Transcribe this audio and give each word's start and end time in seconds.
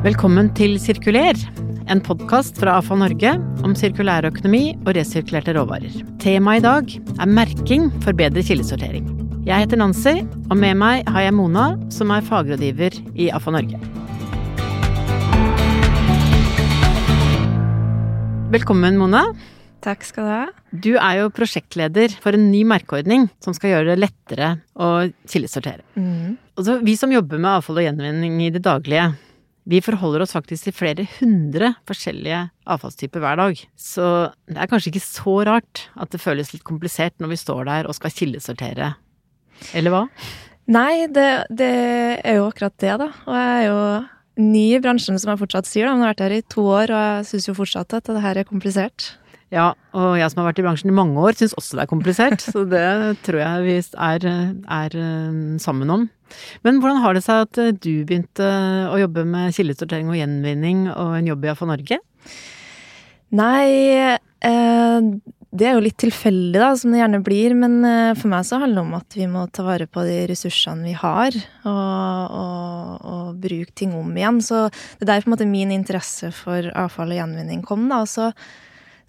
Velkommen 0.00 0.46
til 0.56 0.78
Sirkuler, 0.80 1.36
en 1.92 2.00
podkast 2.00 2.56
fra 2.56 2.78
AFA 2.78 2.96
Norge 2.96 3.34
om 3.60 3.74
sirkulærøkonomi 3.76 4.78
og 4.78 4.94
resirkulerte 4.96 5.52
råvarer. 5.52 5.92
Temaet 6.22 6.62
i 6.62 6.64
dag 6.64 6.94
er 7.20 7.28
merking 7.28 7.90
for 8.00 8.16
bedre 8.16 8.40
kildesortering. 8.40 9.04
Jeg 9.44 9.66
heter 9.66 9.76
Nancy, 9.76 10.22
og 10.48 10.56
med 10.56 10.80
meg 10.80 11.04
har 11.04 11.26
jeg 11.26 11.36
Mona, 11.36 11.66
som 11.92 12.14
er 12.16 12.24
fagrådgiver 12.24 12.96
i 13.12 13.28
AFA 13.28 13.52
Norge. 13.58 13.76
Velkommen, 18.56 18.96
Mona. 18.96 19.26
Takk 19.84 20.08
skal 20.08 20.24
du 20.24 20.32
ha. 20.32 20.42
Du 20.72 20.92
er 20.96 21.20
jo 21.20 21.30
prosjektleder 21.36 22.16
for 22.24 22.40
en 22.40 22.48
ny 22.48 22.64
merkeordning 22.64 23.28
som 23.44 23.52
skal 23.52 23.76
gjøre 23.76 23.92
det 23.92 24.02
lettere 24.06 24.54
å 24.80 25.10
kildesortere. 25.28 25.84
Mm. 25.92 26.38
Altså, 26.56 26.80
vi 26.88 26.96
som 26.96 27.12
jobber 27.12 27.36
med 27.36 27.58
avfall 27.58 27.82
og 27.82 27.90
gjenvinning 27.90 28.40
i 28.46 28.54
det 28.56 28.64
daglige, 28.64 29.10
vi 29.70 29.80
forholder 29.84 30.24
oss 30.24 30.34
faktisk 30.34 30.66
til 30.66 30.74
flere 30.74 31.06
hundre 31.20 31.74
forskjellige 31.88 32.42
avfallstyper 32.70 33.22
hver 33.22 33.38
dag. 33.38 33.64
Så 33.78 34.04
det 34.50 34.58
er 34.58 34.70
kanskje 34.70 34.90
ikke 34.90 35.04
så 35.04 35.36
rart 35.46 35.84
at 35.94 36.10
det 36.10 36.22
føles 36.22 36.50
litt 36.54 36.66
komplisert 36.66 37.14
når 37.22 37.34
vi 37.34 37.38
står 37.44 37.66
der 37.68 37.90
og 37.90 37.96
skal 37.98 38.14
kildesortere. 38.14 38.94
Eller 39.76 39.94
hva? 39.94 40.06
Nei, 40.70 41.06
det, 41.10 41.28
det 41.50 41.74
er 42.22 42.40
jo 42.40 42.48
akkurat 42.48 42.76
det, 42.82 42.96
da. 43.02 43.10
Og 43.26 43.36
jeg 43.36 43.54
er 43.60 43.68
jo 43.68 43.78
ny 44.40 44.66
i 44.76 44.82
bransjen, 44.82 45.18
som 45.20 45.32
jeg 45.32 45.42
fortsatt 45.42 45.68
sier. 45.68 45.86
da. 45.86 45.94
Jeg 45.94 46.02
har 46.02 46.12
vært 46.12 46.24
her 46.24 46.36
i 46.36 46.44
to 46.54 46.66
år, 46.66 46.92
og 46.94 47.02
jeg 47.02 47.28
syns 47.30 47.48
jo 47.50 47.56
fortsatt 47.58 47.96
at 47.98 48.10
det 48.10 48.22
her 48.24 48.40
er 48.40 48.48
komplisert. 48.48 49.10
Ja, 49.50 49.72
og 49.98 50.12
jeg 50.14 50.30
som 50.30 50.40
har 50.40 50.52
vært 50.52 50.60
i 50.62 50.64
bransjen 50.64 50.92
i 50.92 50.94
mange 50.94 51.18
år, 51.18 51.34
syns 51.38 51.56
også 51.58 51.78
det 51.78 51.82
er 51.82 51.90
komplisert. 51.90 52.44
så 52.52 52.62
det 52.70 52.86
tror 53.26 53.40
jeg 53.42 53.64
vi 53.66 53.76
er, 53.82 54.28
er, 54.62 54.96
sammen 55.62 55.90
om. 55.90 56.06
Men 56.62 56.78
hvordan 56.78 57.02
har 57.02 57.18
det 57.18 57.24
seg 57.26 57.48
at 57.48 57.58
du 57.82 57.90
begynte 58.06 58.46
å 58.92 59.00
jobbe 59.00 59.26
med 59.26 59.56
kildesortering 59.56 60.12
og 60.12 60.20
gjenvinning 60.20 60.86
og 60.92 61.18
en 61.18 61.32
jobb 61.32 61.48
i 61.48 61.50
AFA 61.50 61.66
Norge? 61.72 61.98
Nei, 63.34 63.66
eh, 64.46 65.10
det 65.50 65.66
er 65.66 65.74
jo 65.74 65.82
litt 65.82 65.98
tilfeldig, 65.98 66.58
da, 66.62 66.70
som 66.78 66.94
det 66.94 67.00
gjerne 67.00 67.22
blir. 67.26 67.54
Men 67.58 67.76
eh, 67.86 68.14
for 68.18 68.30
meg 68.30 68.46
så 68.46 68.62
handler 68.62 68.78
det 68.78 68.86
om 68.86 68.96
at 69.00 69.18
vi 69.18 69.28
må 69.34 69.44
ta 69.50 69.66
vare 69.66 69.90
på 69.90 70.06
de 70.06 70.16
ressursene 70.30 70.86
vi 70.86 70.94
har, 70.94 71.34
og, 71.66 72.38
og, 72.38 72.96
og 73.02 73.42
bruke 73.42 73.74
ting 73.74 73.98
om 73.98 74.14
igjen. 74.14 74.38
Så 74.46 74.68
det 74.70 75.08
er 75.08 75.14
der 75.16 75.26
på 75.26 75.32
en 75.32 75.34
måte 75.34 75.50
min 75.50 75.74
interesse 75.74 76.30
for 76.38 76.70
avfall 76.70 77.10
og 77.10 77.18
gjenvinning 77.18 77.66
kom, 77.66 77.88
da. 77.90 78.04
Og 78.06 78.10
så 78.14 78.30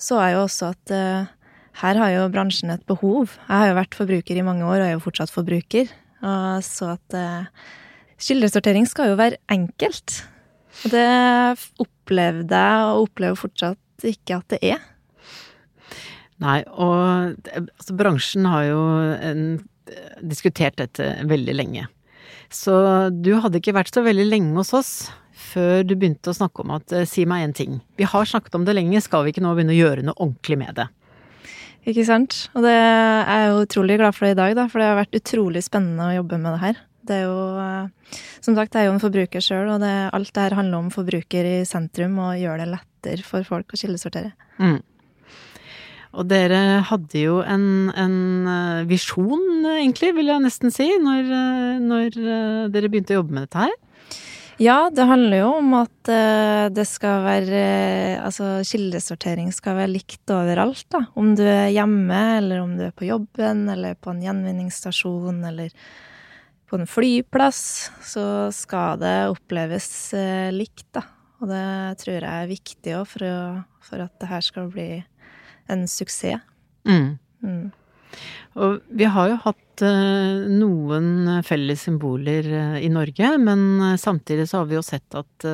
så 0.02 0.18
er 0.22 0.34
jo 0.36 0.46
også 0.48 0.72
at 0.74 0.94
uh, 0.96 1.30
her 1.82 2.00
har 2.02 2.14
jo 2.16 2.28
bransjen 2.34 2.74
et 2.74 2.84
behov. 2.90 3.36
Jeg 3.48 3.54
har 3.54 3.70
jo 3.70 3.78
vært 3.78 3.98
forbruker 3.98 4.38
i 4.38 4.46
mange 4.46 4.66
år, 4.66 4.82
og 4.82 4.88
er 4.88 4.96
jo 4.96 5.06
fortsatt 5.06 5.34
forbruker. 5.34 5.92
Og 6.22 6.66
så 6.66 6.96
at 6.98 7.18
uh, 7.18 7.48
kildesortering 8.22 8.90
skal 8.90 9.12
jo 9.12 9.20
være 9.20 9.40
enkelt. 9.54 10.22
Og 10.84 10.94
det 10.96 11.08
opplevde 11.84 12.64
jeg, 12.66 12.90
og 12.90 13.08
opplever 13.08 13.40
fortsatt 13.40 14.08
ikke 14.08 14.42
at 14.42 14.56
det 14.56 14.62
er. 14.74 14.84
Nei, 16.42 16.60
og 16.74 17.38
altså, 17.54 17.94
bransjen 17.94 18.48
har 18.50 18.66
jo 18.66 18.82
en, 19.22 19.44
diskutert 20.26 20.80
dette 20.82 21.14
veldig 21.30 21.54
lenge. 21.58 21.86
Så 22.52 22.74
du 23.14 23.36
hadde 23.44 23.62
ikke 23.62 23.76
vært 23.78 23.94
så 23.94 24.04
veldig 24.04 24.26
lenge 24.28 24.58
hos 24.58 24.74
oss 24.76 24.94
før 25.52 25.84
du 25.88 25.96
begynte 25.98 26.32
å 26.32 26.38
snakke 26.38 26.64
om 26.64 26.74
at 26.78 26.96
si 27.10 27.28
meg 27.30 27.46
én 27.46 27.56
ting. 27.58 27.78
Vi 28.00 28.08
har 28.08 28.28
snakket 28.28 28.58
om 28.58 28.66
det 28.68 28.76
lenge, 28.78 29.04
skal 29.04 29.26
vi 29.26 29.36
ikke 29.36 29.44
nå 29.44 29.54
begynne 29.58 29.76
å 29.76 29.80
gjøre 29.80 30.08
noe 30.08 30.18
ordentlig 30.18 30.60
med 30.62 30.78
det? 30.80 30.88
Ikke 31.90 32.06
sant. 32.06 32.44
Og 32.54 32.66
det 32.66 32.76
er 32.76 33.42
jeg 33.42 33.50
jo 33.50 33.66
utrolig 33.66 33.98
glad 33.98 34.14
for 34.14 34.28
det 34.28 34.36
i 34.36 34.40
dag, 34.42 34.56
da, 34.60 34.68
for 34.70 34.82
det 34.82 34.90
har 34.92 35.00
vært 35.00 35.18
utrolig 35.18 35.64
spennende 35.66 36.12
å 36.12 36.18
jobbe 36.20 36.38
med 36.42 36.54
det 36.54 36.62
her. 36.66 36.82
Det 37.02 37.18
er 37.18 37.24
jo 37.26 37.90
Som 38.44 38.56
sagt, 38.58 38.76
jeg 38.76 38.84
er 38.84 38.90
jo 38.90 38.94
en 38.94 39.02
forbruker 39.02 39.44
sjøl, 39.44 39.70
og 39.74 39.82
det, 39.82 39.92
alt 40.14 40.32
det 40.36 40.46
her 40.46 40.58
handler 40.58 40.84
om 40.84 40.94
forbruker 40.94 41.48
i 41.48 41.58
sentrum 41.66 42.18
og 42.22 42.38
gjør 42.38 42.62
det 42.62 42.72
lettere 42.74 43.26
for 43.26 43.48
folk 43.48 43.74
å 43.74 43.80
kildesortere. 43.80 44.34
Mm. 44.60 44.82
Og 46.12 46.28
dere 46.28 46.82
hadde 46.90 47.22
jo 47.22 47.38
en, 47.40 47.88
en, 47.96 48.18
visjon, 48.90 49.64
egentlig, 49.78 50.12
vil 50.18 50.34
jeg 50.34 50.44
nesten 50.44 50.74
si, 50.76 50.90
når, 51.00 51.32
når 51.80 52.18
dere 52.74 52.92
begynte 52.92 53.16
å 53.16 53.22
jobbe 53.22 53.38
med 53.38 53.48
dette 53.48 53.64
her. 53.64 53.78
Ja, 54.62 54.92
det 54.94 55.08
handler 55.10 55.40
jo 55.40 55.48
om 55.58 55.72
at 55.80 56.10
uh, 56.12 56.68
det 56.70 56.84
skal 56.86 57.24
være 57.26 57.62
uh, 57.62 58.26
Altså, 58.28 58.60
kildesortering 58.68 59.50
skal 59.56 59.80
være 59.80 59.94
likt 59.96 60.30
overalt, 60.34 60.86
da. 60.94 61.02
Om 61.18 61.34
du 61.40 61.42
er 61.48 61.72
hjemme, 61.74 62.20
eller 62.38 62.62
om 62.62 62.76
du 62.78 62.84
er 62.86 62.94
på 62.94 63.08
jobben, 63.08 63.66
eller 63.74 63.98
på 63.98 64.14
en 64.14 64.22
gjenvinningsstasjon, 64.22 65.42
eller 65.50 65.74
på 66.70 66.78
en 66.78 66.88
flyplass, 66.88 67.64
så 68.06 68.26
skal 68.54 69.02
det 69.02 69.16
oppleves 69.34 69.90
uh, 70.14 70.54
likt, 70.54 70.86
da. 70.94 71.08
Og 71.42 71.50
det 71.50 71.66
tror 72.04 72.20
jeg 72.20 72.30
er 72.30 72.54
viktig 72.54 72.96
òg, 73.00 73.10
for, 73.10 73.26
for, 73.82 74.06
at 74.06 74.14
det 74.22 74.30
her 74.30 74.46
skal 74.46 74.70
bli 74.70 74.90
en 75.74 75.88
suksess. 75.90 76.46
Mm. 76.86 77.16
Mm. 77.42 77.72
Og 78.60 78.82
vi 78.92 79.08
har 79.08 79.30
jo 79.32 79.42
hatt 79.46 79.84
eh, 79.86 80.48
noen 80.52 81.42
felles 81.48 81.86
symboler 81.88 82.48
eh, 82.48 82.80
i 82.84 82.90
Norge, 82.92 83.36
men 83.40 83.62
eh, 83.80 84.00
samtidig 84.02 84.50
så 84.50 84.62
har 84.62 84.72
vi 84.72 84.76
jo 84.80 84.84
sett 84.86 85.16
at 85.16 85.46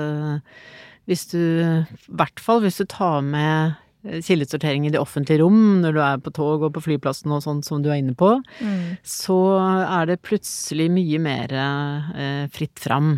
hvis 1.07 1.28
du, 1.31 1.40
i 1.40 2.16
hvert 2.19 2.41
fall 2.44 2.63
hvis 2.66 2.81
du 2.81 2.88
tar 2.90 3.22
med 3.24 3.78
kildesortering 4.24 4.86
i 4.88 4.91
det 4.94 5.00
offentlige 5.02 5.41
rom 5.41 5.81
når 5.81 5.96
du 5.96 6.02
er 6.03 6.19
på 6.24 6.34
tog 6.36 6.63
og 6.68 6.74
på 6.75 6.84
flyplassen 6.86 7.34
og 7.34 7.44
sånn 7.44 7.63
som 7.66 7.84
du 7.84 7.90
er 7.91 8.02
inne 8.02 8.16
på, 8.18 8.38
mm. 8.59 9.00
så 9.07 9.38
er 9.84 10.12
det 10.12 10.22
plutselig 10.25 10.90
mye 10.94 11.22
mer 11.24 11.56
eh, 11.57 12.46
fritt 12.53 12.80
fram. 12.81 13.18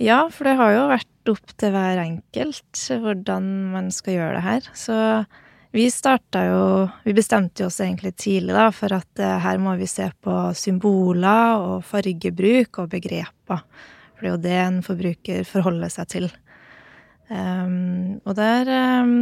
Ja, 0.00 0.24
for 0.32 0.48
det 0.48 0.56
har 0.56 0.74
jo 0.74 0.88
vært 0.94 1.32
opp 1.32 1.54
til 1.60 1.74
hver 1.74 2.00
enkelt 2.00 2.84
hvordan 3.02 3.48
man 3.74 3.90
skal 3.92 4.16
gjøre 4.16 4.38
det 4.38 4.44
her. 4.46 4.68
Så 4.72 4.96
vi 5.70 5.86
starta 5.90 6.42
jo 6.44 6.62
Vi 7.04 7.14
bestemte 7.14 7.66
oss 7.66 7.80
egentlig 7.80 8.16
tidlig 8.18 8.54
da, 8.56 8.68
for 8.74 8.92
at 8.96 9.22
uh, 9.22 9.36
her 9.44 9.60
må 9.62 9.76
vi 9.78 9.86
se 9.90 10.08
på 10.22 10.36
symboler 10.58 11.62
og 11.62 11.84
fargebruk 11.86 12.82
og 12.82 12.90
begreper. 12.92 13.62
For 14.14 14.26
det 14.26 14.30
er 14.30 14.34
jo 14.34 14.42
det 14.44 14.56
en 14.60 14.80
forbruker 14.84 15.46
forholder 15.48 15.92
seg 15.92 16.10
til. 16.10 16.26
Um, 17.30 18.18
og 18.26 18.34
der 18.34 18.68
um, 19.04 19.14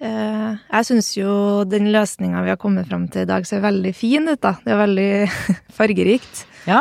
Jeg 0.00 0.86
syns 0.88 1.10
jo 1.18 1.32
den 1.68 1.90
løsninga 1.92 2.40
vi 2.46 2.52
har 2.54 2.60
kommet 2.60 2.88
fram 2.88 3.04
til 3.12 3.26
i 3.26 3.28
dag, 3.28 3.44
ser 3.48 3.60
veldig 3.64 3.92
fin 3.96 4.30
ut, 4.30 4.40
da. 4.40 4.54
Det 4.64 4.72
er 4.72 4.80
veldig 4.80 5.10
fargerikt. 5.78 6.46
Ja, 6.68 6.80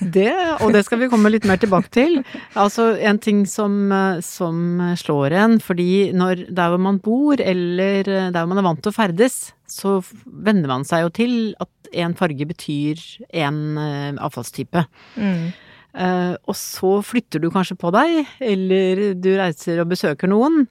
det, 0.00 0.30
og 0.60 0.72
det 0.74 0.82
skal 0.86 1.00
vi 1.00 1.08
komme 1.12 1.30
litt 1.32 1.46
mer 1.48 1.60
tilbake 1.60 1.90
til. 1.92 2.18
Altså 2.56 2.90
en 2.96 3.20
ting 3.22 3.44
som, 3.48 3.92
som 4.24 4.80
slår 5.00 5.36
en, 5.36 5.58
fordi 5.60 6.12
når 6.16 6.46
der 6.48 6.72
hvor 6.72 6.82
man 6.82 7.00
bor, 7.04 7.40
eller 7.40 8.04
der 8.06 8.36
hvor 8.36 8.50
man 8.52 8.60
er 8.60 8.68
vant 8.68 8.82
til 8.84 8.92
å 8.92 8.96
ferdes, 8.96 9.38
så 9.68 9.98
venner 10.24 10.70
man 10.70 10.84
seg 10.88 11.06
jo 11.06 11.14
til 11.16 11.36
at 11.60 11.92
en 11.96 12.16
farge 12.18 12.48
betyr 12.48 13.00
en 13.36 13.78
avfallstype. 14.16 14.84
Mm. 15.16 15.48
Uh, 15.96 16.36
og 16.44 16.56
så 16.60 16.98
flytter 17.00 17.40
du 17.40 17.48
kanskje 17.52 17.78
på 17.80 17.88
deg, 17.94 18.26
eller 18.44 19.14
du 19.16 19.30
reiser 19.38 19.80
og 19.80 19.88
besøker 19.94 20.28
noen, 20.28 20.66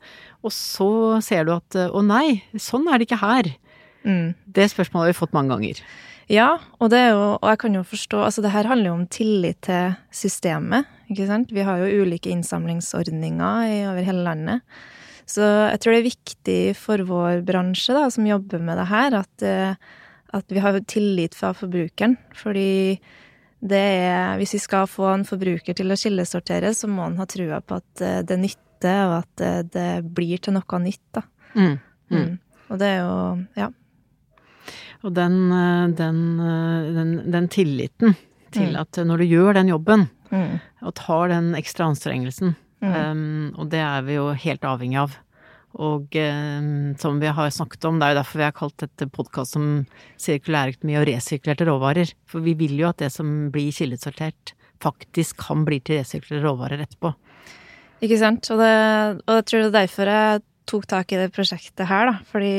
og 0.46 0.54
så 0.54 1.18
ser 1.26 1.48
du 1.48 1.56
at 1.56 1.78
å 1.90 2.04
nei, 2.06 2.44
sånn 2.62 2.86
er 2.86 3.02
det 3.02 3.10
ikke 3.10 3.24
her. 3.24 3.50
Mm. 4.06 4.36
Det 4.46 4.68
spørsmålet 4.70 5.08
har 5.08 5.16
vi 5.16 5.22
fått 5.24 5.34
mange 5.34 5.56
ganger. 5.56 5.82
Ja, 6.30 6.50
og 6.82 6.90
det 6.90 7.00
er 7.04 7.12
jo 7.14 7.26
Og 7.38 7.46
jeg 7.52 7.60
kan 7.62 7.76
jo 7.78 7.84
forstå 7.86 8.22
Altså, 8.26 8.42
det 8.42 8.50
her 8.50 8.66
handler 8.66 8.90
jo 8.90 8.94
om 8.98 9.08
tillit 9.14 9.60
til 9.68 9.94
systemet, 10.10 10.90
ikke 11.12 11.28
sant? 11.30 11.54
Vi 11.54 11.66
har 11.66 11.82
jo 11.82 12.02
ulike 12.02 12.32
innsamlingsordninger 12.34 13.92
over 13.92 14.08
hele 14.08 14.24
landet. 14.26 14.64
Så 15.30 15.42
jeg 15.42 15.82
tror 15.82 15.94
det 15.94 16.00
er 16.00 16.08
viktig 16.08 16.60
for 16.78 17.02
vår 17.06 17.44
bransje, 17.46 17.94
da, 17.98 18.08
som 18.14 18.26
jobber 18.30 18.62
med 18.62 18.78
det 18.78 18.88
her, 18.90 19.16
at, 19.22 19.46
eh, 19.46 19.78
at 20.38 20.54
vi 20.54 20.62
har 20.62 20.78
tillit 20.90 21.38
fra 21.38 21.52
forbrukeren. 21.58 22.18
Fordi 22.38 23.00
det 23.60 23.80
er 23.80 24.36
Hvis 24.38 24.56
vi 24.58 24.62
skal 24.62 24.90
få 24.90 25.08
en 25.14 25.26
forbruker 25.26 25.78
til 25.78 25.94
å 25.94 25.98
kildesortere, 25.98 26.74
så 26.76 26.90
må 26.92 27.08
han 27.08 27.18
ha 27.22 27.26
trua 27.30 27.62
på 27.64 27.80
at 27.80 28.04
eh, 28.04 28.20
det 28.28 28.38
nytter, 28.42 29.00
og 29.08 29.16
at 29.24 29.42
eh, 29.42 29.62
det 29.72 29.90
blir 30.16 30.42
til 30.44 30.58
noe 30.58 30.82
nytt, 30.84 31.04
da. 31.16 31.24
Mm. 31.56 31.74
Mm. 32.12 32.20
Mm. 32.20 32.38
Og 32.70 32.80
det 32.82 32.92
er 32.92 33.02
jo 33.02 33.18
Ja. 33.62 33.72
Og 35.06 35.14
den, 35.14 35.36
eh, 35.54 35.88
den, 35.98 36.22
den, 36.96 37.16
den 37.32 37.48
tilliten 37.54 38.16
til 38.56 38.74
mm. 38.74 38.80
at 38.82 39.02
når 39.06 39.22
du 39.22 39.26
gjør 39.30 39.58
den 39.58 39.70
jobben, 39.70 40.08
mm. 40.32 40.54
og 40.86 40.96
tar 40.98 41.30
den 41.34 41.54
ekstra 41.58 41.90
anstrengelsen, 41.92 42.56
um, 42.82 43.54
og 43.58 43.70
det 43.74 43.82
er 43.84 44.06
vi 44.08 44.18
jo 44.18 44.32
helt 44.34 44.66
avhengig 44.66 45.02
av. 45.04 45.18
Og 45.76 46.16
eh, 46.16 46.68
som 47.02 47.18
vi 47.20 47.32
har 47.38 47.52
snakket 47.52 47.88
om, 47.90 47.98
det 48.00 48.08
er 48.08 48.14
jo 48.14 48.20
derfor 48.22 48.40
vi 48.40 48.48
har 48.48 48.56
kalt 48.56 48.78
dette 48.80 49.08
podkast 49.12 49.58
som 49.58 49.66
sirkulærøkonomi 50.22 50.96
og 51.02 51.08
resirkulerte 51.10 51.68
råvarer. 51.68 52.14
For 52.32 52.46
vi 52.46 52.56
vil 52.60 52.78
jo 52.80 52.90
at 52.92 53.02
det 53.04 53.12
som 53.16 53.50
blir 53.52 53.76
kildesortert, 53.76 54.56
faktisk 54.84 55.40
kan 55.44 55.66
bli 55.68 55.82
til 55.84 56.00
resirkulerte 56.00 56.46
råvarer 56.46 56.86
etterpå. 56.86 57.12
Ikke 58.06 58.20
sant. 58.22 58.48
Og, 58.54 58.62
det, 58.62 58.72
og 59.26 59.42
jeg 59.42 59.48
tror 59.50 59.66
det 59.66 59.70
er 59.70 59.78
derfor 59.82 60.12
jeg 60.14 60.46
tok 60.70 60.88
tak 60.90 61.12
i 61.12 61.20
det 61.20 61.34
prosjektet 61.36 61.90
her, 61.90 62.12
da. 62.12 62.16
Fordi 62.32 62.56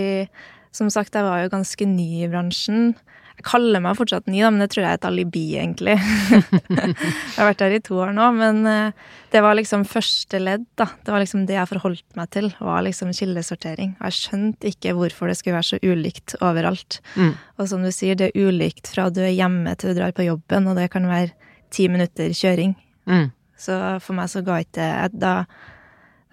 som 0.77 0.93
sagt, 0.93 1.17
jeg 1.17 1.25
var 1.25 1.41
jo 1.41 1.53
ganske 1.53 1.89
ny 1.89 2.09
i 2.27 2.31
bransjen. 2.31 2.93
Jeg 3.37 3.45
kaller 3.45 3.83
meg 3.85 3.99
fortsatt 3.99 4.31
ny, 4.31 4.39
da, 4.41 4.51
men 4.53 4.63
det 4.63 4.71
tror 4.73 4.83
jeg 4.85 4.95
er 4.95 4.99
et 4.99 5.07
alibi, 5.09 5.45
egentlig. 5.61 5.97
jeg 6.73 7.37
har 7.37 7.49
vært 7.51 7.61
der 7.61 7.77
i 7.77 7.83
to 7.85 7.99
år 8.01 8.15
nå, 8.17 8.31
men 8.39 8.63
eh, 8.71 9.05
det 9.35 9.43
var 9.45 9.59
liksom 9.59 9.85
første 9.89 10.41
ledd, 10.41 10.65
da. 10.81 10.89
Det 11.05 11.13
var 11.13 11.21
liksom 11.21 11.45
det 11.49 11.59
jeg 11.59 11.71
forholdt 11.75 12.19
meg 12.19 12.31
til, 12.33 12.49
var 12.65 12.87
liksom 12.87 13.13
kildesortering. 13.17 13.93
Og 13.99 14.09
jeg 14.09 14.19
skjønte 14.21 14.73
ikke 14.73 14.97
hvorfor 14.97 15.29
det 15.29 15.37
skulle 15.37 15.59
være 15.59 15.71
så 15.75 15.81
ulikt 15.85 16.37
overalt. 16.41 17.01
Mm. 17.21 17.35
Og 17.61 17.71
som 17.71 17.85
du 17.85 17.93
sier, 17.93 18.17
det 18.17 18.31
er 18.31 18.49
ulikt 18.49 18.89
fra 18.95 19.11
du 19.13 19.21
er 19.25 19.37
hjemme 19.37 19.77
til 19.77 19.93
du 19.93 20.01
drar 20.01 20.17
på 20.17 20.27
jobben, 20.27 20.71
og 20.73 20.81
det 20.81 20.89
kan 20.97 21.09
være 21.11 21.35
ti 21.77 21.91
minutter 21.93 22.33
kjøring. 22.37 22.73
Mm. 23.05 23.31
Så 23.61 23.77
for 24.05 24.17
meg 24.17 24.33
så 24.33 24.45
ga 24.45 24.61
ikke 24.65 24.91
da 25.17 25.39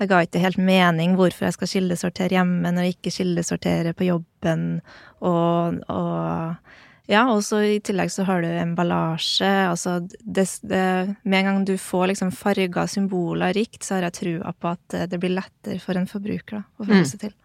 det 0.01 0.09
ga 0.09 0.23
ikke 0.25 0.41
helt 0.41 0.59
mening 0.59 1.13
hvorfor 1.15 1.47
jeg 1.47 1.55
skal 1.55 1.69
kildesortere 1.69 2.35
hjemme 2.35 2.71
når 2.73 2.87
jeg 2.87 2.95
ikke 2.97 3.13
kildesorterer 3.17 3.95
på 3.95 4.07
jobben, 4.09 4.81
og, 5.21 5.79
og 5.87 6.73
ja, 7.11 7.25
og 7.33 7.41
så 7.43 7.59
i 7.67 7.79
tillegg 7.83 8.11
så 8.13 8.23
har 8.27 8.43
du 8.43 8.47
emballasje. 8.47 9.51
Altså 9.67 9.97
det, 10.07 10.47
det, 10.63 10.83
med 11.23 11.39
en 11.39 11.49
gang 11.49 11.63
du 11.67 11.75
får 11.81 12.13
liksom 12.13 12.31
farga 12.35 12.85
symboler 12.87 13.55
rikt, 13.57 13.81
så 13.83 13.97
har 13.97 14.07
jeg 14.07 14.19
trua 14.21 14.53
på 14.55 14.71
at 14.71 14.99
det 15.11 15.19
blir 15.19 15.35
lettere 15.35 15.81
for 15.83 15.99
en 15.99 16.07
forbruker 16.09 16.61
da, 16.61 16.63
å 16.63 16.85
forholde 16.85 17.03
mm. 17.03 17.11
seg 17.11 17.25
til. 17.25 17.39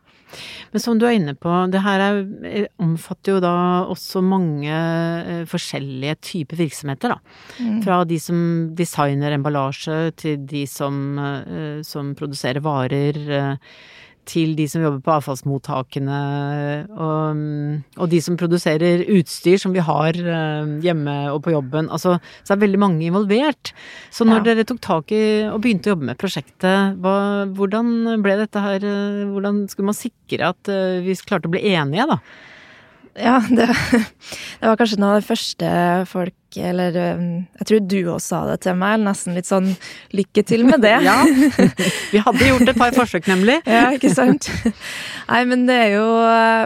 Men 0.73 0.83
som 0.83 0.99
du 1.01 1.07
er 1.09 1.17
inne 1.17 1.35
på, 1.39 1.51
det 1.73 1.83
her 1.85 2.03
er, 2.05 2.19
eh, 2.47 2.67
omfatter 2.83 3.37
jo 3.37 3.43
da 3.43 3.55
også 3.89 4.23
mange 4.25 4.73
eh, 4.73 5.45
forskjellige 5.49 6.19
typer 6.31 6.61
virksomheter, 6.61 7.15
da. 7.15 7.39
Mm. 7.59 7.79
Fra 7.87 8.03
de 8.09 8.19
som 8.23 8.41
designer 8.77 9.37
emballasje, 9.37 9.99
til 10.21 10.45
de 10.49 10.67
som, 10.71 11.01
eh, 11.19 11.81
som 11.87 12.13
produserer 12.19 12.65
varer 12.65 13.57
til 14.29 14.55
de 14.59 14.67
som 14.71 14.83
jobber 14.85 15.01
på 15.05 15.15
avfallsmottakene, 15.17 16.19
og, 16.93 17.43
og, 17.97 18.07
de 18.13 18.21
som 18.25 18.37
produserer 18.41 19.05
utstyr 19.17 19.61
som 19.61 19.75
vi 19.75 19.85
har 19.85 20.19
eh, 20.19 20.75
hjemme 20.85 21.17
og 21.33 21.43
på 21.47 21.55
jobben. 21.55 21.89
Altså, 21.95 22.19
så 22.45 22.55
er 22.55 22.63
veldig 22.63 22.83
mange 22.83 23.09
involvert. 23.09 23.73
Så 24.15 24.27
når 24.29 24.43
ja. 24.43 24.47
dere 24.51 24.67
tok 24.69 24.83
tak 24.85 25.15
i 25.17 25.23
og 25.49 25.63
begynte 25.65 25.91
å 25.91 25.97
jobbe 25.97 26.11
med 26.11 26.21
prosjektet, 26.21 26.99
hva, 27.03 27.17
hvordan 27.57 28.21
ble 28.25 28.39
dette 28.43 28.63
her 28.63 28.85
eh, 28.85 29.25
Hvordan 29.29 29.65
skulle 29.71 29.91
man 29.91 29.97
sikre 29.97 30.53
at 30.53 30.71
eh, 30.73 31.01
vi 31.05 31.17
klarte 31.29 31.51
å 31.51 31.53
bli 31.53 31.65
enige, 31.73 32.09
da? 32.11 32.21
Ja, 33.19 33.39
det, 33.51 33.67
det, 34.61 34.67
var 34.67 34.77
kanskje 34.79 34.99
noe 35.01 35.17
av 35.17 35.21
det 35.21 35.27
første 35.29 35.71
folk 36.09 36.59
Eller 36.59 36.97
um, 37.19 37.25
jeg 37.61 37.69
tror 37.69 37.83
du 37.91 37.97
også 38.13 38.29
sa 38.29 38.41
det 38.49 38.59
til 38.65 38.79
meg. 38.79 39.03
Nesten 39.03 39.37
litt 39.37 39.49
sånn 39.49 39.73
lykke 40.17 40.45
til 40.49 40.65
med 40.69 40.83
det. 40.85 40.95
ja. 41.09 41.17
Vi 42.13 42.23
hadde 42.25 42.51
gjort 42.51 42.73
et 42.73 42.79
par 42.79 42.95
forsøk, 42.97 43.29
nemlig. 43.31 43.59
ja, 43.69 43.89
ikke 43.97 44.13
sant. 44.15 44.49
Nei, 45.29 45.43
men 45.51 45.67
det 45.69 45.81
er 45.89 45.93
jo 45.99 46.07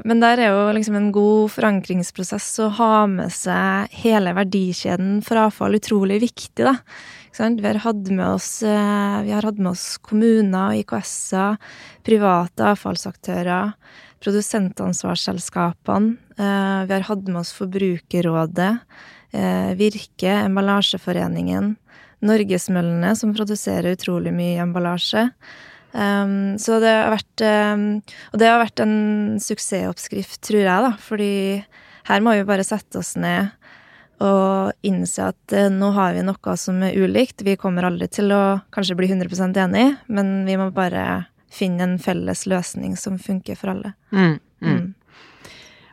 Men 0.09 0.23
der 0.23 0.45
er 0.45 0.55
jo 0.55 0.69
liksom 0.77 0.99
en 1.01 1.11
god 1.15 1.51
forankringsprosess 1.57 2.53
å 2.67 2.71
ha 2.79 2.93
med 3.11 3.33
seg 3.35 3.99
hele 4.05 4.37
verdikjeden 4.37 5.19
for 5.27 5.47
avfall 5.49 5.81
utrolig 5.81 6.23
viktig, 6.23 6.69
da. 6.69 6.79
Vi 7.33 7.65
har 7.65 7.79
hatt 7.81 8.09
med 8.13 8.27
oss, 8.29 8.63
eh, 8.63 9.23
vi 9.25 9.33
har 9.33 9.47
hatt 9.49 9.57
med 9.57 9.71
oss 9.71 9.97
kommuner, 10.05 10.75
IKS-er, 10.77 11.57
private 12.05 12.67
avfallsaktører 12.75 13.73
produsentansvarsselskapene. 14.23 16.17
Eh, 16.39 16.85
vi 16.89 16.95
har 16.95 17.09
hatt 17.09 17.27
med 17.29 17.41
oss 17.43 17.53
Forbrukerrådet, 17.57 18.79
eh, 19.33 19.75
Virke, 19.79 20.33
Emballasjeforeningen, 20.47 21.77
Norgesmøllene, 22.23 23.17
som 23.17 23.35
produserer 23.35 23.97
utrolig 23.97 24.33
mye 24.33 24.63
emballasje. 24.63 25.31
Um, 25.93 26.57
så 26.57 26.79
det 26.81 26.89
har 26.89 27.11
vært 27.13 27.43
um, 27.45 27.83
Og 28.33 28.39
det 28.41 28.47
har 28.49 28.63
vært 28.63 28.81
en 28.81 29.37
suksessoppskrift, 29.37 30.39
tror 30.41 30.63
jeg, 30.63 30.85
da. 30.87 30.93
Fordi 30.97 31.35
her 32.09 32.23
må 32.25 32.33
vi 32.39 32.47
bare 32.49 32.65
sette 32.65 33.03
oss 33.03 33.13
ned 33.21 33.53
og 34.23 34.73
innse 34.87 35.27
at 35.35 35.53
uh, 35.53 35.67
nå 35.69 35.91
har 35.93 36.15
vi 36.17 36.25
noe 36.25 36.57
som 36.57 36.81
er 36.87 36.97
ulikt. 36.97 37.45
Vi 37.45 37.59
kommer 37.61 37.91
aldri 37.91 38.09
til 38.09 38.33
å 38.33 38.63
kanskje 38.73 38.97
bli 38.97 39.11
100% 39.11 39.61
enig, 39.67 39.85
men 40.09 40.33
vi 40.49 40.57
må 40.57 40.71
bare 40.73 41.27
finne 41.53 41.85
en 41.85 41.99
felles 42.01 42.47
løsning 42.49 42.97
som 42.97 43.19
funker 43.21 43.59
for 43.59 43.75
alle. 43.75 43.93
Mm, 44.15 44.39
mm. 44.65 44.87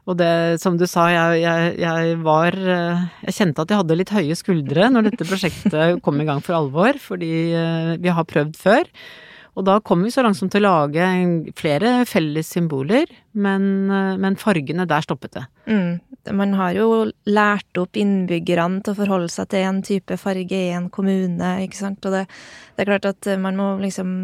Og 0.10 0.18
det, 0.18 0.58
som 0.62 0.78
du 0.80 0.88
sa, 0.90 1.06
jeg, 1.14 1.44
jeg, 1.44 1.74
jeg, 1.84 2.20
var 2.26 2.56
eh, 2.58 3.08
Jeg 3.28 3.36
kjente 3.38 3.62
at 3.66 3.72
jeg 3.72 3.82
hadde 3.84 3.98
litt 4.00 4.14
høye 4.16 4.38
skuldre 4.38 4.90
når 4.90 5.12
dette 5.12 5.28
prosjektet 5.30 6.04
kom 6.06 6.22
i 6.22 6.28
gang 6.28 6.42
for 6.46 6.58
alvor, 6.58 6.98
fordi 7.02 7.34
eh, 7.54 7.98
vi 8.02 8.14
har 8.14 8.30
prøvd 8.30 8.58
før. 8.58 8.90
Og 9.58 9.66
da 9.68 9.76
kom 9.84 10.06
vi 10.06 10.12
så 10.14 10.24
langsomt 10.24 10.54
til 10.54 10.64
å 10.64 10.72
lage 10.72 11.06
flere 11.58 12.06
felles 12.08 12.48
symboler, 12.56 13.10
men, 13.38 13.64
eh, 13.92 14.16
men 14.22 14.40
fargene, 14.40 14.88
der 14.90 15.06
stoppet 15.06 15.38
det. 15.38 15.46
Mm. 15.70 16.00
Man 16.40 16.58
har 16.58 16.74
jo 16.78 16.90
lært 17.30 17.82
opp 17.82 17.98
innbyggerne 17.98 18.82
til 18.86 18.96
å 18.96 19.00
forholde 19.04 19.30
seg 19.34 19.52
til 19.54 19.68
en 19.68 19.84
type 19.86 20.18
farge 20.22 20.58
i 20.58 20.74
en 20.74 20.90
kommune, 20.94 21.54
ikke 21.68 21.82
sant. 21.84 22.02
Og 22.10 22.18
det, 22.18 22.26
det 22.74 22.86
er 22.86 22.92
klart 22.96 23.10
at 23.14 23.32
man 23.42 23.60
må 23.60 23.72
liksom 23.84 24.18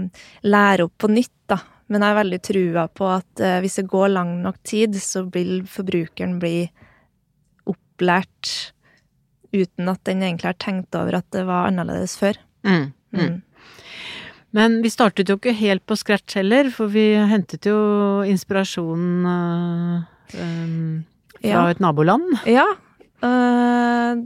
lære 0.50 0.90
opp 0.90 0.98
på 1.06 1.14
nytt, 1.14 1.36
da. 1.52 1.62
Men 1.92 2.02
jeg 2.02 2.12
har 2.12 2.18
veldig 2.18 2.42
trua 2.42 2.86
på 2.90 3.08
at 3.14 3.42
eh, 3.44 3.60
hvis 3.64 3.78
det 3.80 3.90
går 3.92 4.14
lang 4.16 4.32
nok 4.42 4.58
tid, 4.66 4.98
så 5.02 5.26
vil 5.34 5.60
forbrukeren 5.70 6.40
bli 6.42 6.68
opplært 7.70 8.72
uten 9.56 9.92
at 9.92 10.02
den 10.10 10.24
egentlig 10.26 10.50
har 10.50 10.58
tenkt 10.62 10.98
over 10.98 11.20
at 11.20 11.28
det 11.36 11.46
var 11.48 11.70
annerledes 11.70 12.18
før. 12.20 12.40
Mm. 12.66 12.90
Mm. 13.14 13.20
mm. 13.20 13.36
Men 14.56 14.80
vi 14.80 14.90
startet 14.90 15.28
jo 15.30 15.36
ikke 15.36 15.52
helt 15.58 15.84
på 15.84 15.98
scratch 16.00 16.38
heller, 16.40 16.70
for 16.72 16.88
vi 16.88 17.10
hentet 17.28 17.68
jo 17.68 17.78
inspirasjonen 18.24 19.26
uh, 19.28 20.06
um, 20.40 21.02
fra 21.42 21.50
ja. 21.52 21.64
et 21.74 21.82
naboland. 21.84 22.38
Ja, 22.48 22.64
Eh, 22.64 22.85